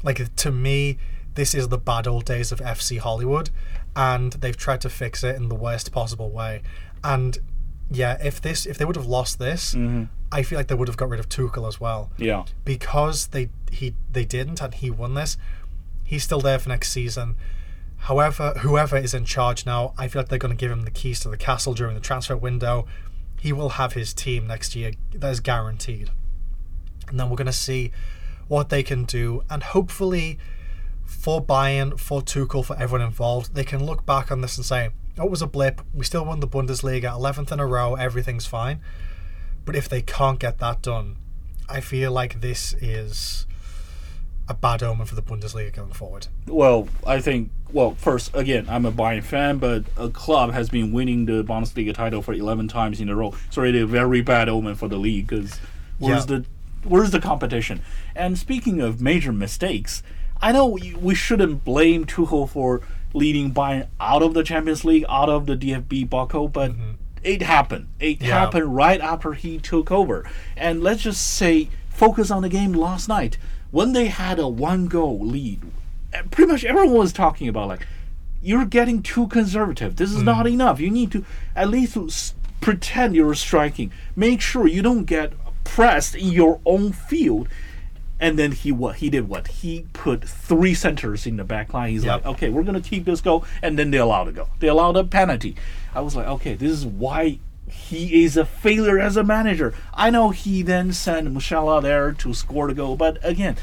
Like 0.03 0.19
to 0.45 0.51
me, 0.51 0.97
this 1.39 1.55
is 1.55 1.69
the 1.69 1.79
bad 1.79 2.09
old 2.09 2.25
days 2.25 2.51
of 2.51 2.59
FC 2.59 2.99
Hollywood, 2.99 3.51
and 3.95 4.33
they've 4.33 4.57
tried 4.57 4.81
to 4.81 4.91
fix 4.91 5.23
it 5.23 5.37
in 5.37 5.49
the 5.49 5.55
worst 5.55 5.93
possible 5.93 6.31
way. 6.31 6.63
And 7.05 7.39
yeah, 7.93 8.19
if 8.21 8.41
this 8.43 8.67
if 8.67 8.77
they 8.77 8.85
would 8.85 8.97
have 8.97 9.07
lost 9.07 9.39
this, 9.39 9.73
mm-hmm. 9.73 10.05
I 10.33 10.43
feel 10.43 10.59
like 10.59 10.67
they 10.67 10.75
would 10.75 10.89
have 10.89 10.97
got 10.97 11.09
rid 11.09 11.21
of 11.21 11.29
Tuchel 11.29 11.69
as 11.69 11.81
well 11.81 12.11
Yeah. 12.19 12.43
because 12.65 13.29
they 13.29 13.51
he 13.71 13.95
they 14.11 14.25
didn't 14.25 14.61
and 14.61 14.75
he 14.75 14.91
won 14.91 15.15
this. 15.15 15.37
He's 16.03 16.25
still 16.25 16.41
there 16.41 16.59
for 16.59 16.71
next 16.71 16.91
season. 16.91 17.37
However, 17.99 18.55
whoever 18.59 18.97
is 18.97 19.15
in 19.15 19.25
charge 19.25 19.65
now, 19.65 19.95
I 19.97 20.09
feel 20.09 20.23
like 20.23 20.29
they're 20.31 20.39
going 20.41 20.57
to 20.57 20.61
give 20.61 20.73
him 20.73 20.83
the 20.83 20.91
keys 20.91 21.21
to 21.21 21.29
the 21.29 21.37
castle 21.37 21.73
during 21.73 21.95
the 21.95 22.01
transfer 22.01 22.37
window. 22.37 22.85
He 23.39 23.53
will 23.53 23.71
have 23.71 23.93
his 23.93 24.13
team 24.13 24.49
next 24.49 24.75
year. 24.75 24.91
That 25.15 25.31
is 25.31 25.39
guaranteed. 25.39 26.11
And 27.09 27.19
then 27.21 27.31
we're 27.31 27.37
going 27.37 27.47
to 27.47 27.53
see 27.53 27.93
what 28.49 28.71
they 28.71 28.83
can 28.83 29.05
do, 29.05 29.45
and 29.49 29.63
hopefully, 29.63 30.39
for 31.09 31.43
Bayern, 31.45 31.99
for 31.99 32.21
Tuchel, 32.21 32.65
for 32.65 32.77
everyone 32.79 33.07
involved, 33.07 33.55
they 33.55 33.65
can 33.65 33.85
look 33.85 34.05
back 34.07 34.31
on 34.31 34.43
this 34.43 34.57
and 34.57 34.65
say, 34.65 34.91
"Oh, 35.19 35.25
it 35.25 35.31
was 35.31 35.43
a 35.43 35.47
blip. 35.47 35.81
We 35.95 36.05
still 36.05 36.25
won 36.25 36.41
the 36.41 36.47
Bundesliga, 36.47 37.11
11th 37.13 37.51
in 37.51 37.59
a 37.59 37.67
row. 37.67 37.95
Everything's 37.95 38.47
fine." 38.47 38.81
But 39.65 39.75
if 39.75 39.89
they 39.89 40.03
can't 40.03 40.39
get 40.39 40.59
that 40.59 40.83
done, 40.83 41.17
I 41.69 41.81
feel 41.81 42.13
like 42.13 42.41
this 42.41 42.75
is 42.75 43.47
a 44.49 44.55
bad 44.55 44.83
omen 44.83 45.07
for 45.07 45.15
the 45.15 45.23
Bundesliga 45.23 45.73
going 45.75 45.93
forward? 45.93 46.27
Well, 46.47 46.89
I 47.07 47.21
think. 47.21 47.51
Well, 47.71 47.95
first, 47.97 48.31
again, 48.35 48.67
I'm 48.69 48.87
a 48.87 48.93
Bayern 48.93 49.23
fan, 49.23 49.59
but 49.59 49.85
a 49.99 50.09
club 50.09 50.53
has 50.53 50.71
been 50.71 50.91
winning 50.93 51.27
the 51.27 51.45
Bundesliga 51.45 51.93
title 51.95 52.23
for 52.23 52.33
11 52.33 52.69
times 52.69 52.99
in 53.01 53.11
a 53.11 53.15
row. 53.15 53.35
So 53.51 53.63
it 53.63 53.75
is 53.75 53.83
a 53.83 53.87
very 53.87 54.23
bad 54.23 54.49
omen 54.49 54.75
for 54.75 54.89
the 54.89 54.97
league 54.97 55.27
because 55.27 55.59
where's 55.99 56.29
Yeah. 56.31 56.39
the 56.39 56.45
where's 56.85 57.11
the 57.11 57.21
competition? 57.21 57.83
And 58.17 58.39
speaking 58.39 58.81
of 58.81 59.01
major 59.03 59.33
mistakes, 59.33 60.03
I 60.41 60.53
know 60.53 60.67
we- 60.67 60.95
we 61.01 61.15
shouldn't 61.15 61.65
blame 61.65 62.05
Tuchel 62.05 62.49
for 62.49 62.81
leading 63.15 63.53
Bayern 63.53 63.87
out 64.01 64.23
of 64.23 64.35
the 64.35 64.43
Champions 64.43 64.85
League, 64.85 65.05
out 65.09 65.29
of 65.29 65.47
the 65.47 65.57
DFB 65.57 66.05
Pokal, 66.07 66.53
but 66.53 66.73
it 67.25 67.43
happened. 67.43 67.89
It 67.99 68.21
Yeah. 68.23 68.39
happened 68.41 68.75
right 68.77 69.01
after 69.01 69.33
he 69.33 69.59
took 69.59 69.91
over. 69.91 70.25
And 70.57 70.83
let's 70.83 71.03
just 71.03 71.27
say, 71.37 71.69
focus 71.89 72.31
on 72.31 72.43
the 72.43 72.49
game 72.49 72.73
last 72.73 73.09
night 73.09 73.39
when 73.71 73.93
they 73.93 74.07
had 74.09 74.39
a 74.39 74.47
one 74.49 74.87
goal 74.87 75.19
lead. 75.21 75.61
eh, 76.13 76.23
Pretty 76.31 76.51
much 76.51 76.65
everyone 76.65 76.97
was 76.97 77.13
talking 77.13 77.49
about 77.49 77.69
like, 77.69 77.87
you're 78.41 78.65
getting 78.65 79.03
too 79.03 79.27
conservative. 79.27 79.97
This 79.97 80.13
is 80.13 80.23
not 80.23 80.47
enough. 80.47 80.79
You 80.81 80.91
need 80.91 81.11
to 81.13 81.25
at 81.57 81.69
least 81.69 81.97
s- 81.97 82.35
pretend 82.61 83.15
you're 83.17 83.35
striking. 83.35 83.91
Make 84.15 84.41
sure 84.41 84.67
you 84.69 84.81
don't 84.81 85.05
get 85.05 85.33
pressed 85.65 86.15
in 86.15 86.29
your 86.29 86.61
own 86.65 86.93
field. 86.93 87.49
And 88.21 88.39
then 88.39 88.53
he 88.53 88.73
what 88.73 88.97
he 88.97 89.11
did 89.11 89.29
what 89.29 89.47
he 89.49 89.87
put 89.93 90.25
three 90.29 90.75
centers 90.75 91.27
in 91.27 91.37
the 91.37 91.45
back 91.45 91.73
line. 91.73 91.91
He's 91.91 92.05
Yep. 92.05 92.25
like, 92.25 92.35
okay, 92.35 92.49
we're 92.49 92.65
gonna 92.65 92.81
keep 92.81 93.05
this 93.05 93.21
go, 93.21 93.45
and 93.63 93.79
then 93.79 93.91
they 93.93 93.99
allowed 93.99 94.25
to 94.25 94.33
go. 94.33 94.49
They 94.59 94.69
allowed 94.69 94.97
a 94.97 95.05
penalty. 95.05 95.55
I 95.95 96.01
was 96.01 96.17
like, 96.17 96.27
okay, 96.27 96.55
this 96.55 96.73
is 96.73 96.85
why 96.85 97.39
he 97.71 98.25
is 98.25 98.37
a 98.37 98.45
failure 98.45 98.99
as 98.99 99.17
a 99.17 99.23
manager. 99.23 99.73
I 99.95 100.11
know 100.11 100.31
he 100.31 100.63
then 100.63 100.93
sent 100.93 101.33
Musiala 101.33 101.81
there 101.83 102.13
to 102.13 102.35
score 102.35 102.67
the 102.67 102.75
goal, 102.75 102.97
but 102.97 103.19
again, 103.23 103.57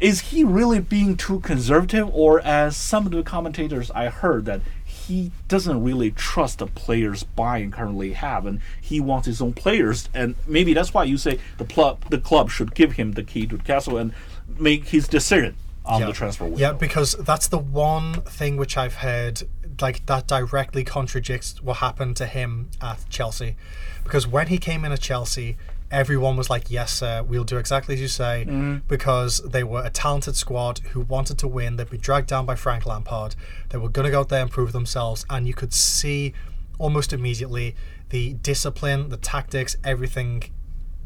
is 0.00 0.20
he 0.20 0.42
really 0.44 0.80
being 0.80 1.16
too 1.16 1.40
conservative, 1.40 2.10
or 2.12 2.40
as 2.40 2.76
some 2.76 3.06
of 3.06 3.12
the 3.12 3.22
commentators 3.22 3.90
I 3.92 4.08
heard 4.08 4.44
that 4.46 4.60
he 5.06 5.32
doesn't 5.48 5.82
really 5.82 6.10
trust 6.10 6.58
the 6.58 6.66
players 6.66 7.24
Bayern 7.36 7.72
currently 7.72 8.12
have, 8.12 8.46
and 8.46 8.60
he 8.80 9.00
wants 9.00 9.26
his 9.26 9.40
own 9.40 9.52
players, 9.52 10.08
and 10.14 10.34
maybe 10.46 10.74
that's 10.74 10.94
why 10.94 11.04
you 11.04 11.16
say 11.16 11.38
the 11.58 11.64
club 11.64 12.04
the 12.10 12.18
club 12.18 12.50
should 12.50 12.74
give 12.74 12.92
him 12.92 13.12
the 13.12 13.22
key 13.22 13.46
to 13.46 13.56
the 13.56 13.62
castle 13.62 13.96
and 13.96 14.12
make 14.58 14.88
his 14.88 15.08
decision 15.08 15.56
on 15.84 16.00
yeah. 16.00 16.06
the 16.06 16.12
transfer 16.12 16.44
window. 16.44 16.58
Yeah, 16.60 16.72
because 16.72 17.14
that's 17.14 17.48
the 17.48 17.58
one 17.58 18.22
thing 18.22 18.56
which 18.56 18.76
I've 18.76 18.96
heard 18.96 19.42
like 19.80 20.06
that 20.06 20.26
directly 20.26 20.84
contradicts 20.84 21.60
what 21.62 21.78
happened 21.78 22.16
to 22.16 22.26
him 22.26 22.70
at 22.80 23.04
Chelsea. 23.10 23.56
Because 24.04 24.26
when 24.26 24.46
he 24.48 24.58
came 24.58 24.84
in 24.84 24.92
at 24.92 25.00
Chelsea, 25.00 25.56
everyone 25.90 26.36
was 26.36 26.50
like, 26.50 26.70
"Yes, 26.70 26.92
sir, 26.92 27.22
we'll 27.22 27.44
do 27.44 27.56
exactly 27.56 27.94
as 27.94 28.00
you 28.00 28.08
say," 28.08 28.44
mm-hmm. 28.46 28.78
because 28.88 29.40
they 29.40 29.64
were 29.64 29.82
a 29.84 29.90
talented 29.90 30.36
squad 30.36 30.80
who 30.90 31.00
wanted 31.00 31.38
to 31.38 31.48
win. 31.48 31.76
They'd 31.76 31.90
be 31.90 31.98
dragged 31.98 32.28
down 32.28 32.46
by 32.46 32.54
Frank 32.54 32.86
Lampard. 32.86 33.36
They 33.70 33.78
were 33.78 33.88
going 33.88 34.04
to 34.04 34.10
go 34.10 34.20
out 34.20 34.28
there 34.28 34.42
and 34.42 34.50
prove 34.50 34.72
themselves, 34.72 35.24
and 35.30 35.46
you 35.46 35.54
could 35.54 35.72
see 35.72 36.34
almost 36.78 37.12
immediately 37.12 37.76
the 38.10 38.34
discipline, 38.34 39.08
the 39.08 39.16
tactics, 39.16 39.76
everything 39.84 40.44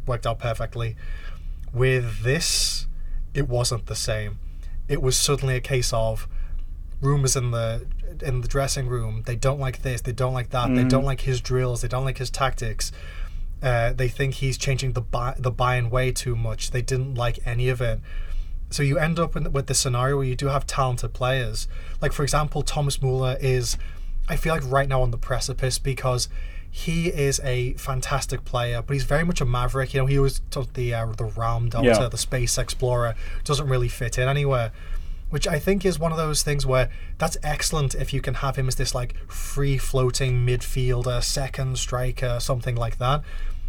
worked 0.06 0.26
out 0.26 0.38
perfectly. 0.38 0.96
With 1.72 2.22
this, 2.22 2.86
it 3.34 3.48
wasn't 3.48 3.86
the 3.86 3.94
same. 3.94 4.38
It 4.88 5.02
was 5.02 5.16
suddenly 5.16 5.54
a 5.56 5.60
case 5.60 5.92
of 5.92 6.26
rumors 7.00 7.36
in 7.36 7.50
the 7.50 7.86
in 8.22 8.40
the 8.40 8.48
dressing 8.48 8.88
room. 8.88 9.22
They 9.26 9.36
don't 9.36 9.60
like 9.60 9.82
this. 9.82 10.00
They 10.00 10.12
don't 10.12 10.32
like 10.32 10.50
that. 10.50 10.68
They 10.68 10.80
mm-hmm. 10.80 10.88
don't 10.88 11.04
like 11.04 11.22
his 11.22 11.40
drills. 11.40 11.82
They 11.82 11.88
don't 11.88 12.04
like 12.04 12.18
his 12.18 12.30
tactics. 12.30 12.90
Uh, 13.62 13.92
they 13.92 14.08
think 14.08 14.34
he's 14.34 14.56
changing 14.56 14.92
the 14.92 15.00
buy, 15.00 15.34
the 15.38 15.50
Bayern 15.50 15.90
way 15.90 16.12
too 16.12 16.36
much. 16.36 16.70
They 16.70 16.82
didn't 16.82 17.14
like 17.14 17.40
any 17.44 17.68
of 17.68 17.80
it. 17.80 18.00
So 18.70 18.82
you 18.82 18.98
end 18.98 19.18
up 19.18 19.34
in, 19.34 19.52
with 19.52 19.66
this 19.66 19.78
scenario 19.78 20.16
where 20.18 20.26
you 20.26 20.36
do 20.36 20.46
have 20.48 20.66
talented 20.66 21.12
players. 21.14 21.66
Like 22.00 22.12
for 22.12 22.22
example, 22.22 22.62
Thomas 22.62 23.00
Muller 23.02 23.36
is, 23.40 23.76
I 24.28 24.36
feel 24.36 24.54
like 24.54 24.62
right 24.70 24.88
now 24.88 25.02
on 25.02 25.10
the 25.10 25.18
precipice 25.18 25.78
because 25.78 26.28
he 26.70 27.08
is 27.08 27.40
a 27.42 27.72
fantastic 27.74 28.44
player, 28.44 28.82
but 28.82 28.92
he's 28.92 29.04
very 29.04 29.24
much 29.24 29.40
a 29.40 29.44
maverick. 29.46 29.94
You 29.94 30.00
know, 30.02 30.06
he 30.06 30.18
was 30.18 30.40
took 30.50 30.74
the 30.74 30.92
uh, 30.94 31.06
the 31.06 31.24
Raumdeuter, 31.24 31.82
Yeah. 31.82 32.08
the 32.08 32.18
Space 32.18 32.58
Explorer, 32.58 33.14
doesn't 33.42 33.66
really 33.68 33.88
fit 33.88 34.18
in 34.18 34.28
anywhere. 34.28 34.70
Which 35.30 35.46
I 35.46 35.58
think 35.58 35.84
is 35.84 35.98
one 35.98 36.10
of 36.10 36.18
those 36.18 36.42
things 36.42 36.64
where 36.64 36.88
that's 37.18 37.36
excellent 37.42 37.94
if 37.94 38.14
you 38.14 38.20
can 38.20 38.34
have 38.34 38.56
him 38.56 38.66
as 38.66 38.76
this 38.76 38.94
like 38.94 39.14
free 39.30 39.76
floating 39.76 40.46
midfielder, 40.46 41.22
second 41.22 41.78
striker, 41.78 42.38
something 42.40 42.74
like 42.74 42.98
that. 42.98 43.22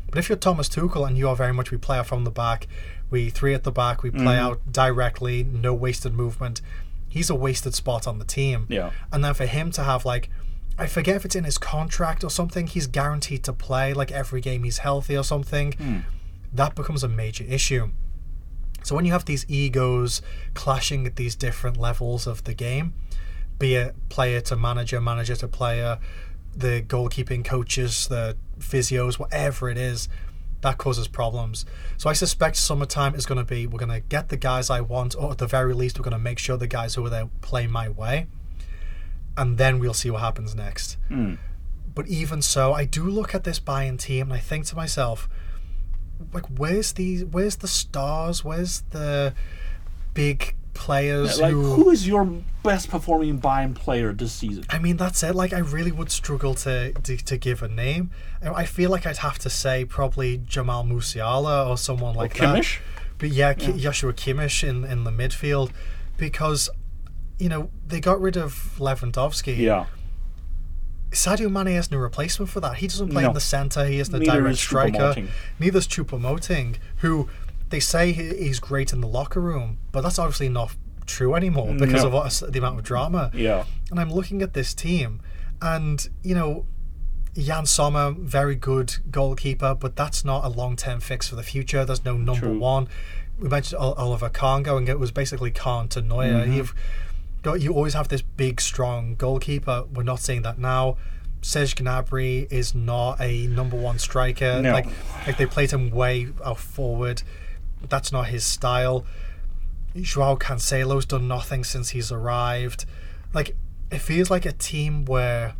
But 0.09 0.19
if 0.19 0.29
you're 0.29 0.37
Thomas 0.37 0.69
Tuchel 0.69 1.07
and 1.07 1.17
you 1.17 1.27
are 1.27 1.35
very 1.35 1.53
much 1.53 1.71
we 1.71 1.77
play 1.77 1.97
out 1.97 2.07
from 2.07 2.23
the 2.23 2.31
back, 2.31 2.67
we 3.09 3.29
three 3.29 3.53
at 3.53 3.63
the 3.63 3.71
back, 3.71 4.03
we 4.03 4.09
play 4.09 4.35
mm. 4.35 4.39
out 4.39 4.71
directly, 4.71 5.43
no 5.43 5.73
wasted 5.73 6.13
movement. 6.13 6.61
He's 7.09 7.29
a 7.29 7.35
wasted 7.35 7.75
spot 7.75 8.07
on 8.07 8.19
the 8.19 8.25
team. 8.25 8.65
Yeah. 8.69 8.91
And 9.11 9.23
then 9.23 9.33
for 9.33 9.45
him 9.45 9.71
to 9.71 9.83
have 9.83 10.05
like 10.05 10.29
I 10.79 10.87
forget 10.87 11.17
if 11.17 11.25
it's 11.25 11.35
in 11.35 11.43
his 11.43 11.57
contract 11.57 12.23
or 12.23 12.29
something, 12.29 12.67
he's 12.67 12.87
guaranteed 12.87 13.43
to 13.43 13.53
play 13.53 13.93
like 13.93 14.11
every 14.11 14.39
game 14.39 14.63
he's 14.63 14.77
healthy 14.79 15.17
or 15.17 15.25
something. 15.25 15.73
Mm. 15.73 16.03
That 16.53 16.73
becomes 16.73 17.03
a 17.03 17.09
major 17.09 17.43
issue. 17.43 17.89
So 18.83 18.95
when 18.95 19.05
you 19.05 19.11
have 19.11 19.25
these 19.25 19.45
egos 19.47 20.21
clashing 20.53 21.05
at 21.05 21.15
these 21.15 21.35
different 21.35 21.77
levels 21.77 22.27
of 22.27 22.43
the 22.43 22.53
game, 22.53 22.93
be 23.57 23.75
it 23.75 23.95
player 24.09 24.41
to 24.41 24.55
manager, 24.55 25.01
manager 25.01 25.35
to 25.35 25.47
player, 25.47 25.99
the 26.55 26.83
goalkeeping 26.87 27.43
coaches, 27.43 28.07
the 28.07 28.37
physios, 28.59 29.19
whatever 29.19 29.69
it 29.69 29.77
is, 29.77 30.09
that 30.61 30.77
causes 30.77 31.07
problems. 31.07 31.65
So 31.97 32.09
I 32.09 32.13
suspect 32.13 32.57
summertime 32.57 33.15
is 33.15 33.25
going 33.25 33.37
to 33.37 33.45
be 33.45 33.67
we're 33.67 33.79
going 33.79 33.91
to 33.91 33.99
get 33.99 34.29
the 34.29 34.37
guys 34.37 34.69
I 34.69 34.81
want, 34.81 35.15
or 35.15 35.31
at 35.31 35.37
the 35.37 35.47
very 35.47 35.73
least, 35.73 35.97
we're 35.97 36.03
going 36.03 36.11
to 36.11 36.19
make 36.19 36.39
sure 36.39 36.57
the 36.57 36.67
guys 36.67 36.95
who 36.95 37.05
are 37.05 37.09
there 37.09 37.29
play 37.41 37.67
my 37.67 37.89
way, 37.89 38.27
and 39.37 39.57
then 39.57 39.79
we'll 39.79 39.93
see 39.93 40.09
what 40.09 40.21
happens 40.21 40.55
next. 40.55 40.97
Hmm. 41.07 41.35
But 41.95 42.07
even 42.07 42.41
so, 42.41 42.73
I 42.73 42.85
do 42.85 43.03
look 43.03 43.33
at 43.33 43.43
this 43.43 43.59
Bayern 43.59 43.99
team 43.99 44.27
and 44.27 44.33
I 44.33 44.39
think 44.39 44.65
to 44.67 44.75
myself, 44.75 45.27
like, 46.33 46.45
where's 46.57 46.93
the 46.93 47.23
where's 47.25 47.57
the 47.57 47.67
stars? 47.67 48.43
Where's 48.43 48.81
the 48.91 49.33
big 50.13 50.55
players 50.73 51.41
Like, 51.41 51.51
who? 51.51 51.73
who 51.73 51.89
is 51.89 52.07
your 52.07 52.25
best 52.63 52.89
performing 52.89 53.39
Bayern 53.39 53.75
player 53.75 54.13
this 54.13 54.31
season? 54.31 54.63
I 54.69 54.79
mean, 54.79 54.95
that's 54.97 55.21
it. 55.23 55.35
Like, 55.35 55.51
I 55.53 55.59
really 55.59 55.91
would 55.91 56.09
struggle 56.11 56.53
to 56.55 56.93
to, 56.93 57.17
to 57.17 57.37
give 57.37 57.61
a 57.61 57.67
name. 57.67 58.11
I 58.41 58.49
I 58.49 58.65
feel 58.65 58.89
like 58.89 59.05
I'd 59.05 59.17
have 59.17 59.39
to 59.39 59.49
say 59.49 59.85
probably 59.85 60.41
Jamal 60.45 60.83
Musiala 60.83 61.67
or 61.67 61.77
someone 61.77 62.15
like 62.15 62.35
that. 62.35 62.57
Kimmich? 62.57 62.79
But 63.17 63.29
yeah, 63.29 63.53
Ki 63.53 63.73
Joshua 63.73 64.13
Kimmich 64.13 64.63
in, 64.67 64.85
in 64.85 65.03
the 65.03 65.11
midfield, 65.11 65.71
because 66.17 66.69
you 67.37 67.49
know 67.49 67.69
they 67.85 67.99
got 67.99 68.21
rid 68.21 68.37
of 68.37 68.75
Lewandowski. 68.79 69.57
Yeah. 69.57 69.85
Sadio 71.11 71.51
Mane 71.51 71.75
has 71.75 71.89
no 71.91 71.97
replacement 71.97 72.49
for 72.51 72.59
that. 72.59 72.75
He 72.77 72.87
doesn't 72.87 73.09
play 73.09 73.23
No. 73.23 73.29
in 73.29 73.33
the 73.33 73.39
centre. 73.39 73.85
He 73.85 73.99
isn't 73.99 74.13
a 74.13 74.19
Neither 74.19 74.39
direct 74.41 74.53
is 74.53 74.59
striker. 74.59 74.97
Choupo-Moting. 74.97 75.27
Neither's 75.59 75.87
Choupo-Moting, 75.87 76.75
who 76.97 77.27
they 77.69 77.79
say 77.79 78.11
he- 78.11 78.35
he's 78.45 78.59
great 78.59 78.93
in 78.93 79.01
the 79.01 79.07
locker 79.07 79.39
room, 79.41 79.77
but 79.91 80.01
that's 80.01 80.19
obviously 80.19 80.49
not 80.49 80.75
true 81.07 81.33
anymore 81.33 81.73
because 81.73 82.03
No. 82.03 82.07
of 82.07 82.13
what, 82.13 82.51
the 82.51 82.59
amount 82.59 82.77
of 82.77 82.83
drama. 82.85 83.31
Yeah. 83.33 83.63
And 83.89 83.99
I'm 83.99 84.11
looking 84.13 84.41
at 84.43 84.53
this 84.53 84.73
team, 84.75 85.19
and 85.61 86.07
you 86.23 86.35
know, 86.35 86.65
Yann 87.35 87.65
Sommer, 87.65 88.11
very 88.11 88.55
good 88.55 88.97
goalkeeper, 89.11 89.73
but 89.75 89.95
that's 89.95 90.23
not 90.25 90.43
a 90.45 90.49
long-term 90.49 90.99
fix 90.99 91.27
for 91.27 91.35
the 91.35 91.43
future. 91.43 91.85
There's 91.85 92.03
no 92.05 92.17
number 92.17 92.47
True. 92.47 92.59
one. 92.59 92.87
We 93.39 93.47
mentioned 93.49 93.79
Oliver 93.79 94.29
Kahn 94.29 94.63
going. 94.63 94.87
It 94.87 94.99
was 94.99 95.11
basically 95.11 95.49
Kahn 95.51 95.87
to 95.89 96.01
Neuer. 96.01 96.25
Mm-hmm. 96.43 96.53
You've 96.53 96.73
you 97.45 97.73
always 97.73 97.93
have 97.93 98.07
this 98.09 98.21
big, 98.21 98.59
strong 98.61 99.15
goalkeeper. 99.15 99.85
We're 99.93 100.03
not 100.03 100.19
seeing 100.19 100.41
that 100.43 100.57
now. 100.57 100.97
Serge 101.41 101.75
Gnabry 101.75 102.51
is 102.51 102.75
not 102.75 103.19
a 103.21 103.47
number 103.47 103.77
one 103.77 103.97
striker. 103.97 104.61
No. 104.61 104.73
Like, 104.73 104.87
like 105.25 105.37
they 105.37 105.45
played 105.45 105.71
him 105.71 105.89
way 105.89 106.27
out 106.43 106.57
forward. 106.59 107.23
That's 107.87 108.11
not 108.11 108.27
his 108.27 108.43
style. 108.43 109.05
Joao 109.95 110.35
Cancelo's 110.35 111.05
done 111.05 111.27
nothing 111.27 111.63
since 111.63 111.89
he's 111.89 112.11
arrived. 112.11 112.85
Like, 113.33 113.55
it 113.89 113.99
feels 113.99 114.29
like 114.29 114.45
a 114.45 114.51
team 114.51 115.05
where, 115.05 115.55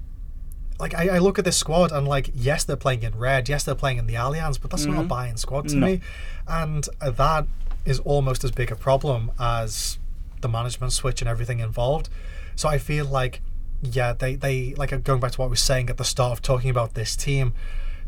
like, 0.80 0.94
I, 0.94 1.16
I 1.16 1.18
look 1.20 1.40
at 1.40 1.46
this 1.46 1.58
squad 1.58 1.92
and, 1.92 2.08
like, 2.08 2.30
yes, 2.34 2.64
they're 2.64 2.76
playing 2.76 3.04
in 3.04 3.18
red, 3.18 3.48
yes, 3.50 3.64
they're 3.64 3.74
playing 3.74 3.98
in 3.98 4.06
the 4.06 4.16
Allianz, 4.16 4.60
but 4.62 4.70
that's 4.70 4.86
not 4.86 4.98
a 4.98 5.00
mm-hmm. 5.02 5.12
Bayern 5.12 5.40
squad 5.40 5.70
to 5.70 5.76
No. 5.76 5.88
me. 5.88 6.02
And 6.48 6.88
that 7.00 7.48
is 7.86 8.00
almost 8.02 8.44
as 8.44 8.52
big 8.52 8.72
a 8.72 8.76
problem 8.76 9.32
as 9.40 9.98
the 10.42 10.50
management 10.50 10.94
switch 10.94 11.22
and 11.22 11.30
everything 11.30 11.60
involved. 11.60 12.10
So 12.56 12.68
I 12.70 12.78
feel 12.78 13.06
like, 13.06 13.42
yeah, 13.82 14.14
they, 14.14 14.36
they 14.36 14.74
like, 14.76 14.92
uh, 14.92 14.98
going 14.98 15.20
back 15.20 15.32
to 15.34 15.38
what 15.40 15.46
I 15.46 15.50
was 15.50 15.62
saying 15.62 15.90
at 15.90 15.98
the 15.98 16.04
start 16.04 16.34
of 16.34 16.42
talking 16.42 16.70
about 16.70 16.94
this 16.94 17.16
team, 17.16 17.54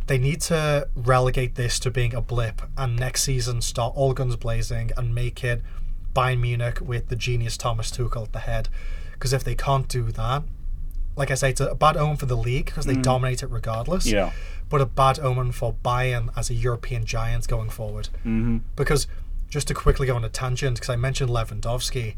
they 0.07 0.17
need 0.17 0.41
to 0.41 0.89
relegate 0.95 1.55
this 1.55 1.79
to 1.79 1.91
being 1.91 2.13
a 2.13 2.21
blip 2.21 2.61
and 2.77 2.97
next 2.97 3.23
season 3.23 3.61
start 3.61 3.93
all 3.95 4.13
guns 4.13 4.35
blazing 4.35 4.91
and 4.97 5.15
make 5.15 5.43
it 5.43 5.61
Bayern 6.13 6.41
Munich 6.41 6.81
with 6.81 7.07
the 7.07 7.15
genius 7.15 7.55
Thomas 7.55 7.91
Tuchel 7.91 8.23
at 8.23 8.33
the 8.33 8.39
head. 8.39 8.67
Because 9.13 9.33
if 9.33 9.43
they 9.43 9.55
can't 9.55 9.87
do 9.87 10.11
that, 10.11 10.43
like 11.15 11.31
I 11.31 11.35
say, 11.35 11.51
it's 11.51 11.61
a 11.61 11.75
bad 11.75 11.97
omen 11.97 12.17
for 12.17 12.25
the 12.25 12.37
league 12.37 12.65
because 12.65 12.85
they 12.85 12.95
dominate 12.95 13.43
it 13.43 13.47
regardless. 13.47 14.07
Mm. 14.07 14.13
Yeah. 14.13 14.31
But 14.69 14.81
a 14.81 14.85
bad 14.85 15.19
omen 15.19 15.51
for 15.51 15.75
Bayern 15.83 16.29
as 16.35 16.49
a 16.49 16.53
European 16.53 17.05
giant 17.05 17.47
going 17.47 17.69
forward. 17.69 18.09
Mm-hmm. 18.19 18.59
Because 18.75 19.07
just 19.51 19.67
to 19.67 19.75
quickly 19.75 20.07
go 20.07 20.15
on 20.15 20.25
a 20.25 20.29
tangent, 20.29 20.77
because 20.77 20.89
I 20.89 20.95
mentioned 20.95 21.29
Lewandowski, 21.29 22.15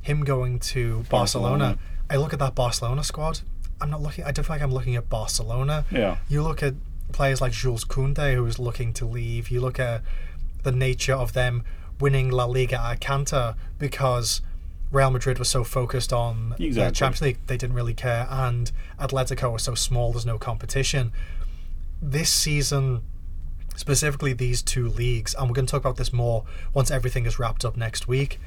him 0.00 0.24
going 0.24 0.58
to 0.60 1.04
Barcelona. 1.10 1.58
Barcelona. 1.58 1.78
I 2.08 2.16
look 2.16 2.32
at 2.32 2.38
that 2.38 2.54
Barcelona 2.54 3.04
squad. 3.04 3.40
I'm 3.80 3.90
not 3.90 4.00
looking. 4.00 4.24
I 4.24 4.30
don't 4.30 4.46
feel 4.46 4.54
like 4.54 4.62
I'm 4.62 4.72
looking 4.72 4.96
at 4.96 5.10
Barcelona. 5.10 5.84
Yeah. 5.90 6.16
You 6.30 6.42
look 6.42 6.62
at 6.62 6.72
players 7.12 7.42
like 7.42 7.52
Jules 7.52 7.84
Koundé, 7.84 8.34
who 8.34 8.46
is 8.46 8.58
looking 8.58 8.94
to 8.94 9.04
leave. 9.04 9.50
You 9.50 9.60
look 9.60 9.78
at 9.78 10.02
the 10.62 10.72
nature 10.72 11.12
of 11.12 11.34
them 11.34 11.64
winning 12.00 12.30
La 12.30 12.44
Liga 12.44 12.80
at 12.80 13.00
Canta 13.00 13.56
because 13.78 14.40
Real 14.92 15.10
Madrid 15.10 15.38
was 15.38 15.48
so 15.48 15.64
focused 15.64 16.12
on 16.12 16.54
the 16.58 16.90
Champions 16.92 17.20
League, 17.22 17.38
they 17.46 17.56
didn't 17.56 17.74
really 17.74 17.94
care, 17.94 18.26
and 18.30 18.70
Atletico 19.00 19.52
was 19.52 19.64
so 19.64 19.74
small, 19.74 20.12
there's 20.12 20.26
no 20.26 20.38
competition. 20.38 21.12
This 22.00 22.30
season, 22.30 23.02
specifically 23.76 24.32
these 24.32 24.62
two 24.62 24.88
leagues, 24.88 25.34
and 25.34 25.48
we're 25.48 25.54
going 25.54 25.66
to 25.66 25.70
talk 25.70 25.80
about 25.82 25.96
this 25.96 26.12
more 26.12 26.44
once 26.74 26.90
everything 26.90 27.26
is 27.26 27.38
wrapped 27.38 27.64
up 27.64 27.76
next 27.76 28.08
week. 28.08 28.40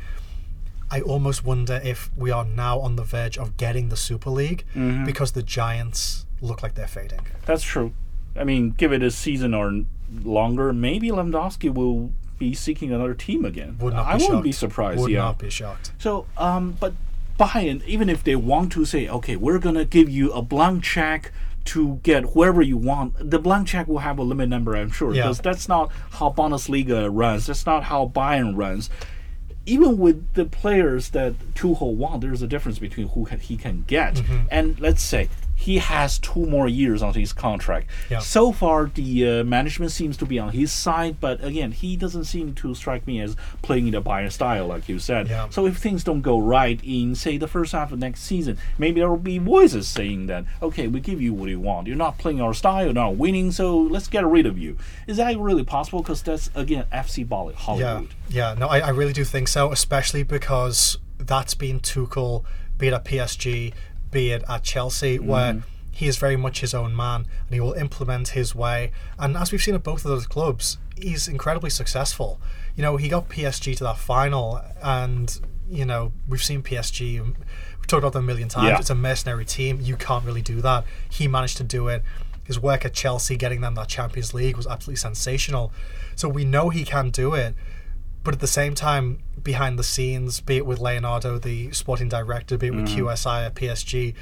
I 0.92 1.02
almost 1.02 1.46
wonder 1.46 1.80
if 1.84 2.10
we 2.18 2.32
are 2.32 2.46
now 2.46 2.80
on 2.80 2.96
the 2.96 3.04
verge 3.04 3.38
of 3.38 3.58
getting 3.58 3.90
the 3.90 3.96
Super 3.98 4.32
League 4.32 4.66
Mm-hmm. 4.76 5.06
because 5.06 5.34
the 5.34 5.44
Giants 5.44 6.26
look 6.42 6.64
like 6.64 6.74
they're 6.76 6.88
fading. 6.88 7.22
That's 7.46 7.64
true. 7.64 7.94
I 8.36 8.44
mean, 8.44 8.72
give 8.72 8.92
it 8.92 9.04
a 9.04 9.12
season 9.12 9.54
or 9.54 9.84
longer, 10.24 10.74
maybe 10.74 11.10
Lewandowski 11.10 11.72
will 11.74 12.12
be 12.40 12.54
seeking 12.54 12.92
another 12.92 13.14
team 13.14 13.46
again. 13.46 13.78
Would 13.80 13.94
not 13.94 14.08
I 14.08 14.18
be 14.18 14.24
wouldn't 14.24 14.44
be 14.44 14.52
surprised. 14.52 15.02
Would 15.02 15.12
yeah. 15.12 15.20
not 15.20 15.38
be 15.40 15.50
shocked. 15.50 15.92
So, 16.00 16.26
um, 16.38 16.78
but 16.80 16.94
Bayern, 17.38 17.86
even 17.86 18.10
if 18.10 18.24
they 18.24 18.36
want 18.36 18.72
to 18.74 18.86
say, 18.86 19.08
okay, 19.08 19.36
we're 19.36 19.60
gonna 19.60 19.86
give 19.86 20.10
you 20.10 20.32
a 20.32 20.42
blank 20.42 20.84
check 20.84 21.32
to 21.70 22.00
get 22.04 22.24
whoever 22.24 22.62
you 22.62 22.78
want, 22.78 23.14
the 23.32 23.40
blank 23.40 23.68
check 23.68 23.88
will 23.88 24.00
have 24.00 24.18
a 24.18 24.24
limit 24.24 24.50
number, 24.50 24.76
I'm 24.76 24.92
sure, 24.92 25.14
Yeah. 25.14 25.24
because 25.24 25.40
that's 25.40 25.68
not 25.68 25.92
how 26.12 26.30
Bundesliga 26.32 27.10
runs. 27.12 27.46
That's 27.48 27.66
not 27.66 27.84
how 27.84 28.08
Bayern 28.14 28.56
runs. 28.56 28.90
Even 29.66 29.98
with 30.00 30.34
the 30.34 30.46
players 30.46 31.10
that 31.10 31.34
Tuchel 31.54 31.94
want, 31.94 32.22
there's 32.22 32.42
a 32.42 32.48
difference 32.48 32.80
between 32.80 33.10
who 33.10 33.26
he 33.26 33.56
can 33.56 33.84
get. 33.88 34.16
Mm-hmm. 34.16 34.48
And 34.50 34.80
let's 34.80 35.04
say 35.04 35.30
he 35.60 35.78
has 35.80 36.18
two 36.20 36.46
more 36.46 36.70
years 36.70 37.04
on 37.04 37.14
his 37.14 37.34
contract. 37.34 37.88
Yeah. 38.10 38.20
So 38.20 38.54
far, 38.54 38.86
the 38.86 39.28
uh, 39.42 39.44
management 39.44 39.92
seems 39.92 40.16
to 40.18 40.26
be 40.26 40.40
on 40.40 40.54
his 40.54 40.72
side, 40.72 41.18
but 41.20 41.44
again, 41.44 41.74
he 41.74 41.98
doesn't 41.98 42.24
seem 42.24 42.56
to 42.56 42.74
strike 42.74 43.06
me 43.06 43.20
as 43.20 43.36
playing 43.62 43.88
in 43.88 43.92
the 43.92 44.02
Bayern 44.02 44.32
style, 44.32 44.68
like 44.68 44.88
you 44.88 45.00
said. 45.00 45.28
Yeah. 45.28 45.50
So 45.50 45.66
if 45.66 45.76
things 45.78 46.06
don't 46.06 46.22
go 46.22 46.40
right 46.40 46.80
in, 46.82 47.14
say, 47.14 47.38
the 47.38 47.48
first 47.48 47.74
half 47.74 47.92
of 47.92 48.00
next 48.00 48.22
season, 48.22 48.58
maybe 48.78 49.02
there 49.02 49.10
will 49.10 49.18
be 49.18 49.38
voices 49.38 49.90
saying 49.90 50.28
that, 50.28 50.46
okay, 50.62 50.88
we 50.88 51.02
give 51.02 51.22
you 51.22 51.34
what 51.34 51.50
you 51.50 51.60
want. 51.60 51.88
You're 51.88 51.98
not 51.98 52.18
playing 52.18 52.40
our 52.40 52.54
style, 52.54 52.86
you're 52.86 52.94
not 52.94 53.18
winning, 53.18 53.52
so 53.52 53.78
let's 53.78 54.08
get 54.08 54.26
rid 54.26 54.46
of 54.46 54.58
you. 54.58 54.78
Is 55.08 55.18
that 55.18 55.38
really 55.38 55.66
possible? 55.66 56.02
Because 56.02 56.24
that's, 56.24 56.50
again, 56.56 56.86
FC 56.94 57.28
Yeah, 57.30 57.52
Hollywood. 57.58 58.14
yeah. 58.30 58.54
No, 58.58 58.68
I, 58.68 58.80
I 58.80 58.90
really 58.92 59.12
do 59.14 59.26
think 59.26 59.50
so, 59.50 59.74
especially 59.74 60.24
because 60.24 60.98
that's 61.18 61.54
been 61.54 61.82
Tuchel, 61.82 62.46
be 62.78 62.88
it 62.88 62.94
at 62.94 63.04
PSG, 63.04 63.74
be 64.12 64.32
it 64.32 64.44
at 64.48 64.64
Chelsea, 64.64 65.18
mm. 65.18 65.26
where 65.26 65.64
he 65.92 66.08
is 66.08 66.18
very 66.18 66.38
much 66.38 66.62
his 66.62 66.74
own 66.74 66.96
man 66.96 67.28
and 67.46 67.54
he 67.54 67.60
will 67.60 67.74
implement 67.74 68.30
his 68.30 68.56
way. 68.56 68.92
And 69.18 69.36
as 69.36 69.52
we've 69.52 69.62
seen 69.62 69.76
at 69.76 69.84
both 69.84 70.06
of 70.06 70.12
those 70.12 70.26
clubs, 70.26 70.78
he's 70.96 71.28
incredibly 71.28 71.70
successful. 71.70 72.40
You 72.76 72.84
know, 72.84 72.96
he 72.98 73.10
got 73.10 73.28
PSG 73.28 73.76
to 73.78 73.84
that 73.84 73.98
final, 73.98 74.62
and 74.82 75.40
you 75.70 75.86
know 75.86 76.14
we've 76.28 76.44
seen 76.44 76.64
PSG. 76.64 77.22
We've 77.22 77.88
talked 77.88 78.04
about 78.04 78.14
them 78.14 78.24
a 78.24 78.28
million 78.28 78.48
times. 78.48 78.70
Yeah. 78.70 78.80
It's 78.80 78.90
a 78.90 78.96
mercenary 78.96 79.46
team. 79.46 79.80
You 79.82 79.98
can't 79.98 80.24
really 80.24 80.42
do 80.42 80.62
that. 80.62 80.86
He 81.10 81.28
managed 81.28 81.58
to 81.58 81.64
do 81.64 81.90
it. 81.90 82.04
His 82.46 82.60
work 82.60 82.86
at 82.86 82.94
Chelsea, 82.94 83.36
getting 83.36 83.62
them 83.62 83.76
that 83.76 83.90
Champions 83.90 84.34
League, 84.34 84.58
was 84.58 84.66
absolutely 84.66 84.98
sensational. 84.98 85.72
So 86.16 86.30
we 86.30 86.46
know 86.46 86.70
he 86.70 86.84
can 86.84 87.10
do 87.10 87.34
it. 87.34 87.56
But 88.24 88.34
at 88.34 88.40
the 88.42 88.48
same 88.48 88.76
time, 88.76 89.24
behind 89.42 89.80
the 89.80 89.84
scenes, 89.84 90.42
be 90.42 90.58
it 90.58 90.66
with 90.66 90.80
Leonardo, 90.80 91.40
the 91.40 91.72
sporting 91.72 92.10
director, 92.10 92.58
be 92.58 92.68
it 92.68 92.76
with 92.76 92.88
QSI 92.90 93.46
at 93.46 93.56
PSG, 93.56 94.14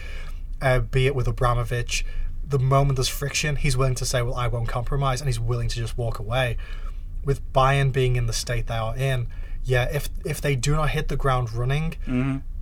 uh, 0.61 0.79
be 0.79 1.07
it 1.07 1.15
with 1.15 1.27
Abramovich, 1.27 2.05
the 2.47 2.59
moment 2.59 2.95
there's 2.97 3.09
friction, 3.09 3.57
he's 3.57 3.75
willing 3.75 3.95
to 3.95 4.05
say, 4.05 4.21
"Well, 4.21 4.35
I 4.35 4.47
won't 4.47 4.69
compromise," 4.69 5.19
and 5.19 5.27
he's 5.27 5.39
willing 5.39 5.67
to 5.67 5.75
just 5.75 5.97
walk 5.97 6.19
away. 6.19 6.57
With 7.25 7.41
Bayern 7.51 7.91
being 7.91 8.15
in 8.15 8.25
the 8.27 8.33
state 8.33 8.67
they 8.67 8.75
are 8.75 8.95
in, 8.95 9.27
yeah, 9.65 9.83
if 9.91 10.09
if 10.23 10.39
they 10.39 10.55
do 10.55 10.73
not 10.75 10.91
hit 10.91 11.09
the 11.09 11.17
ground 11.17 11.51
running, 11.53 11.95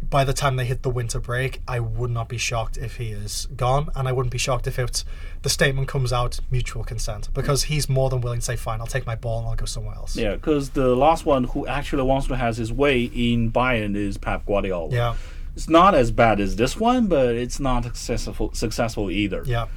by 0.10 0.24
the 0.24 0.34
time 0.34 0.56
they 0.56 0.66
hit 0.66 0.84
the 0.84 0.90
winter 0.90 1.20
break, 1.20 1.62
I 1.68 1.80
would 1.80 2.12
not 2.12 2.28
be 2.30 2.38
shocked 2.38 2.78
if 2.78 2.98
he 2.98 3.10
is 3.12 3.48
gone, 3.56 3.90
and 3.96 4.08
I 4.08 4.12
wouldn't 4.12 4.32
be 4.32 4.38
shocked 4.38 4.68
if 4.68 4.78
it's 4.80 5.04
the 5.42 5.50
statement 5.50 5.88
comes 5.88 6.12
out 6.14 6.40
mutual 6.52 6.84
consent 6.84 7.30
because 7.34 7.64
he's 7.64 7.88
more 7.90 8.10
than 8.10 8.22
willing 8.22 8.40
to 8.40 8.46
say, 8.46 8.56
"Fine, 8.56 8.82
I'll 8.82 8.88
take 8.88 9.06
my 9.06 9.16
ball 9.16 9.40
and 9.40 9.48
I'll 9.48 9.56
go 9.56 9.66
somewhere 9.66 9.96
else." 9.96 10.16
Yeah, 10.16 10.36
because 10.36 10.72
the 10.72 10.96
last 10.96 11.26
one 11.26 11.46
who 11.46 11.66
actually 11.68 12.04
wants 12.04 12.28
to 12.28 12.36
have 12.36 12.58
his 12.58 12.72
way 12.72 13.04
in 13.04 13.52
Bayern 13.52 13.96
is 13.96 14.18
Pep 14.18 14.46
Guardiola. 14.46 14.94
Yeah, 14.94 15.16
It's 15.56 15.70
not 15.70 15.96
as 15.96 16.12
bad 16.12 16.40
as 16.40 16.56
this 16.58 16.78
one, 16.80 17.08
but 17.08 17.36
it's 17.36 17.60
not 17.60 17.84
successful 17.96 18.52
successful 18.54 19.10
either. 19.10 19.44
yeah. 19.46 19.68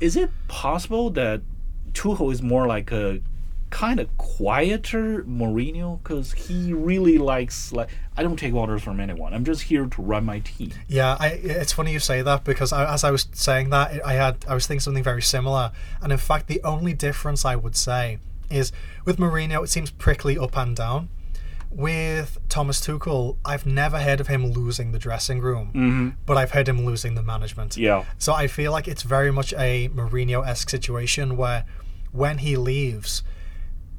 Is 0.00 0.16
it 0.16 0.30
possible 0.48 1.10
that 1.10 1.40
Tuchel 1.92 2.32
is 2.32 2.42
more 2.42 2.66
like 2.66 2.90
a 2.92 3.20
kind 3.74 3.98
of 3.98 4.16
quieter 4.16 5.24
Mourinho? 5.24 6.00
Because 6.02 6.32
he 6.32 6.72
really 6.72 7.18
likes 7.18 7.72
like 7.72 7.90
I 8.16 8.22
don't 8.22 8.38
take 8.38 8.54
orders 8.54 8.82
from 8.82 9.00
anyone. 9.00 9.34
I'm 9.34 9.44
just 9.44 9.62
here 9.62 9.86
to 9.86 10.02
run 10.02 10.24
my 10.24 10.38
team. 10.38 10.72
Yeah, 10.86 11.16
I, 11.18 11.28
it's 11.42 11.72
funny 11.72 11.92
you 11.92 11.98
say 11.98 12.22
that 12.22 12.44
because 12.44 12.72
I, 12.72 12.94
as 12.94 13.02
I 13.02 13.10
was 13.10 13.26
saying 13.32 13.70
that, 13.70 14.00
I 14.06 14.12
had 14.14 14.44
I 14.48 14.54
was 14.54 14.66
thinking 14.66 14.80
something 14.80 15.02
very 15.02 15.22
similar, 15.22 15.72
and 16.00 16.12
in 16.12 16.18
fact, 16.18 16.46
the 16.46 16.62
only 16.62 16.92
difference 16.94 17.44
I 17.44 17.56
would 17.56 17.74
say 17.74 18.20
is 18.48 18.70
with 19.04 19.16
Mourinho, 19.16 19.64
it 19.64 19.70
seems 19.70 19.90
prickly 19.90 20.38
up 20.38 20.56
and 20.56 20.76
down. 20.76 21.08
With 21.70 22.38
Thomas 22.48 22.80
Tuchel, 22.80 23.36
I've 23.44 23.66
never 23.66 23.98
heard 23.98 24.20
of 24.20 24.28
him 24.28 24.52
losing 24.52 24.92
the 24.92 24.98
dressing 25.00 25.40
room, 25.40 25.72
mm-hmm. 25.74 26.08
but 26.24 26.36
I've 26.36 26.52
heard 26.52 26.68
him 26.68 26.86
losing 26.86 27.16
the 27.16 27.22
management. 27.22 27.76
Yeah. 27.76 28.04
So 28.18 28.32
I 28.32 28.46
feel 28.46 28.70
like 28.70 28.86
it's 28.86 29.02
very 29.02 29.32
much 29.32 29.52
a 29.54 29.88
Mourinho 29.88 30.46
esque 30.46 30.70
situation 30.70 31.36
where 31.36 31.64
when 32.12 32.38
he 32.38 32.56
leaves, 32.56 33.24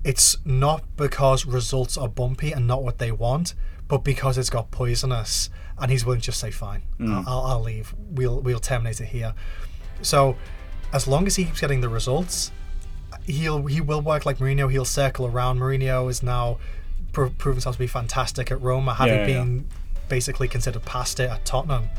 it's 0.06 0.38
not 0.46 0.84
because 0.96 1.46
results 1.46 1.98
are 1.98 2.08
bumpy 2.08 2.52
and 2.54 2.65
not 2.68 2.84
what 2.84 3.00
they 3.00 3.12
want, 3.12 3.56
but 3.88 4.04
because 4.04 4.38
it's 4.38 4.50
got 4.50 4.72
poisonous, 4.72 5.50
and 5.80 5.91
he's 5.91 6.06
willing 6.06 6.22
to 6.22 6.26
just 6.28 6.39
say, 6.39 6.52
"Fine, 6.52 6.84
I'll, 7.02 7.24
I'll, 7.28 7.41
I'll 7.52 7.62
leave. 7.62 7.94
We'll 7.98 8.39
we'll 8.39 8.60
terminate 8.60 9.02
it 9.02 9.08
here." 9.08 9.34
So, 10.02 10.38
as 10.94 11.08
long 11.08 11.28
as 11.28 11.36
he 11.36 11.46
keeps 11.46 11.60
getting 11.60 11.82
the 11.82 11.89
results, 11.89 12.52
he'll 13.26 13.65
he 13.65 13.82
will 13.82 14.02
work 14.02 14.26
like 14.26 14.38
Mourinho. 14.38 14.72
He'll 14.72 14.86
circle 14.86 15.26
around. 15.26 15.60
Mourinho 15.60 16.10
is 16.10 16.22
now 16.24 16.60
pro- 17.12 17.30
proven 17.32 17.56
himself 17.58 17.76
to 17.76 17.80
be 17.80 17.88
fantastic 17.88 18.52
at 18.52 18.62
Roma, 18.62 18.94
having 18.94 19.13
Yeah, 19.15 19.22
yeah, 19.22 19.28
yeah. 19.28 19.44
been 19.44 19.68
basically 20.08 20.48
considered 20.48 20.86
past 20.86 21.20
it 21.20 21.30
at 21.32 21.44
Tottenham. 21.46 21.89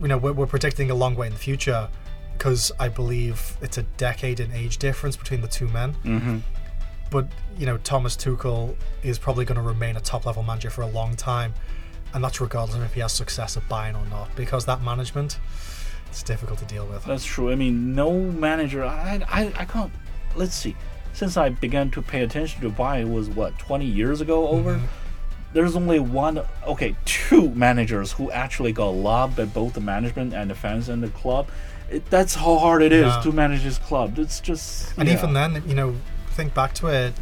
You 0.00 0.08
know, 0.08 0.18
we're, 0.18 0.32
we're 0.32 0.46
predicting 0.46 0.90
a 0.90 0.94
long 0.94 1.14
way 1.14 1.28
in 1.28 1.32
the 1.32 1.38
future 1.38 1.88
because 2.32 2.72
I 2.80 2.88
believe 2.88 3.56
it's 3.60 3.76
a 3.78 3.82
decade 3.98 4.40
in 4.40 4.50
age 4.52 4.78
difference 4.78 5.16
between 5.16 5.40
the 5.42 5.48
two 5.48 5.68
men. 5.68 5.94
Mm-hmm. 6.04 6.38
But 7.10 7.26
you 7.58 7.66
know, 7.66 7.78
Thomas 7.78 8.16
Tuchel 8.16 8.74
is 9.02 9.18
probably 9.18 9.44
going 9.44 9.56
to 9.56 9.62
remain 9.62 9.96
a 9.96 10.00
top 10.00 10.26
level 10.26 10.42
manager 10.42 10.70
for 10.70 10.82
a 10.82 10.86
long 10.86 11.16
time, 11.16 11.54
and 12.14 12.22
that's 12.22 12.40
regardless 12.40 12.76
of 12.76 12.84
if 12.84 12.94
he 12.94 13.00
has 13.00 13.12
success 13.12 13.56
at 13.56 13.68
Bayern 13.68 14.00
or 14.00 14.08
not, 14.08 14.34
because 14.36 14.64
that 14.66 14.82
management 14.82 15.38
it's 16.08 16.22
difficult 16.22 16.58
to 16.58 16.64
deal 16.64 16.86
with. 16.86 17.04
That's 17.04 17.24
true. 17.24 17.50
I 17.50 17.54
mean, 17.54 17.94
no 17.94 18.12
manager. 18.20 18.84
I, 18.84 19.22
I, 19.28 19.52
I 19.56 19.64
can't. 19.64 19.92
Let's 20.34 20.54
see. 20.54 20.74
Since 21.12 21.36
I 21.36 21.50
began 21.50 21.90
to 21.92 22.02
pay 22.02 22.22
attention 22.22 22.60
to 22.62 22.70
Bayern 22.70 23.12
was 23.12 23.28
what 23.28 23.58
20 23.58 23.84
years 23.86 24.20
ago 24.20 24.48
over. 24.48 24.74
Mm-hmm. 24.76 24.86
There's 25.52 25.74
only 25.74 25.98
one, 25.98 26.40
okay, 26.64 26.94
two 27.04 27.50
managers 27.50 28.12
who 28.12 28.30
actually 28.30 28.70
got 28.72 28.90
lobbed 28.90 29.34
by 29.36 29.46
both 29.46 29.72
the 29.74 29.80
management 29.80 30.32
and 30.32 30.48
the 30.48 30.54
fans 30.54 30.88
and 30.88 31.02
the 31.02 31.08
club. 31.08 31.48
It, 31.90 32.08
that's 32.08 32.36
how 32.36 32.58
hard 32.58 32.82
it 32.82 32.92
is 32.92 33.06
Yeah. 33.06 33.20
to 33.22 33.32
manage 33.32 33.64
this 33.64 33.78
club. 33.78 34.16
It's 34.18 34.38
just. 34.40 34.96
And 34.96 35.08
yeah. 35.08 35.14
even 35.14 35.32
then, 35.32 35.62
you 35.66 35.74
know, 35.74 35.96
think 36.40 36.54
back 36.54 36.72
to 36.74 36.86
it. 36.86 37.12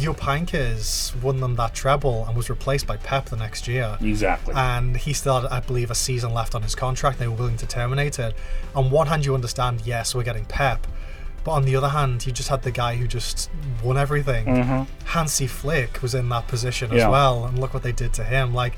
Jupp 0.00 0.20
Heynckes 0.20 1.14
won 1.20 1.40
them 1.40 1.56
that 1.56 1.74
treble 1.74 2.24
and 2.26 2.34
was 2.34 2.48
replaced 2.48 2.86
by 2.86 2.96
Pep 2.96 3.26
the 3.26 3.36
next 3.36 3.68
year. 3.68 3.98
Exactly. 4.00 4.54
and 4.56 4.96
he 4.96 5.12
still 5.12 5.40
had, 5.42 5.50
I 5.50 5.60
believe, 5.60 5.90
a 5.90 5.94
season 5.94 6.32
left 6.32 6.54
on 6.54 6.62
his 6.62 6.74
contract. 6.74 7.18
They 7.18 7.28
were 7.28 7.34
willing 7.34 7.58
to 7.58 7.66
terminate 7.66 8.18
it. 8.18 8.34
On 8.74 8.90
one 8.90 9.08
hand, 9.08 9.26
you 9.26 9.34
understand, 9.34 9.82
yes, 9.84 10.14
we're 10.14 10.22
getting 10.22 10.46
Pep, 10.46 10.86
but 11.44 11.50
on 11.50 11.64
the 11.64 11.76
other 11.76 11.88
hand, 11.88 12.24
you 12.24 12.32
just 12.32 12.48
had 12.48 12.62
the 12.62 12.70
guy 12.70 12.96
who 12.96 13.06
just 13.06 13.50
won 13.84 13.98
everything. 13.98 14.46
Hansi 15.04 15.46
Flick 15.46 16.00
was 16.00 16.14
in 16.14 16.28
that 16.30 16.48
position 16.48 16.86
as 16.86 16.92
Mm-hmm. 16.92 16.98
Yeah. 17.00 17.08
well, 17.10 17.44
and 17.44 17.58
look 17.58 17.74
what 17.74 17.82
they 17.82 17.92
did 17.92 18.14
to 18.14 18.24
him. 18.24 18.54
Like, 18.54 18.74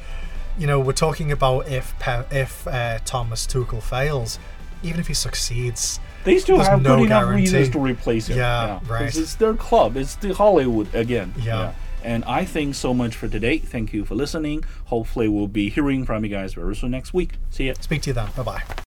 you 0.58 0.66
know, 0.66 0.80
we're 0.80 0.92
talking 0.94 1.30
about 1.30 1.68
if 1.68 1.96
Pep, 2.00 2.32
if 2.32 2.66
uh, 2.66 2.98
Thomas 3.04 3.46
Tuchel 3.46 3.82
fails, 3.82 4.38
even 4.84 5.00
if 5.00 5.06
he 5.08 5.14
succeeds, 5.14 5.98
They 6.24 6.38
still 6.38 6.58
have 6.60 6.82
no 6.82 6.96
good 6.96 7.06
enough 7.06 7.22
guarantee. 7.24 7.42
reasons 7.42 7.70
to 7.70 7.78
replace 7.80 8.28
him. 8.28 8.38
Yeah, 8.38 8.80
right. 8.86 9.14
It's 9.16 9.34
their 9.34 9.54
club. 9.54 9.96
It's 9.96 10.14
the 10.16 10.32
Hollywood 10.34 10.94
again. 10.94 11.34
Yeah. 11.40 11.72
And 12.02 12.22
I 12.26 12.44
think 12.44 12.74
so 12.74 12.92
much 12.92 13.16
for 13.16 13.28
today. 13.28 13.58
Thank 13.58 13.92
you 13.94 14.04
for 14.04 14.14
listening. 14.14 14.62
Hopefully, 14.86 15.26
we'll 15.28 15.48
be 15.48 15.70
hearing 15.70 16.04
from 16.04 16.22
you 16.24 16.30
guys 16.30 16.52
very 16.54 16.76
soon 16.76 16.90
next 16.90 17.14
week. 17.14 17.32
See 17.50 17.66
ya. 17.68 17.74
speak 17.80 18.02
to 18.02 18.10
you 18.10 18.14
then. 18.14 18.28
Bye 18.36 18.42
bye. 18.42 18.62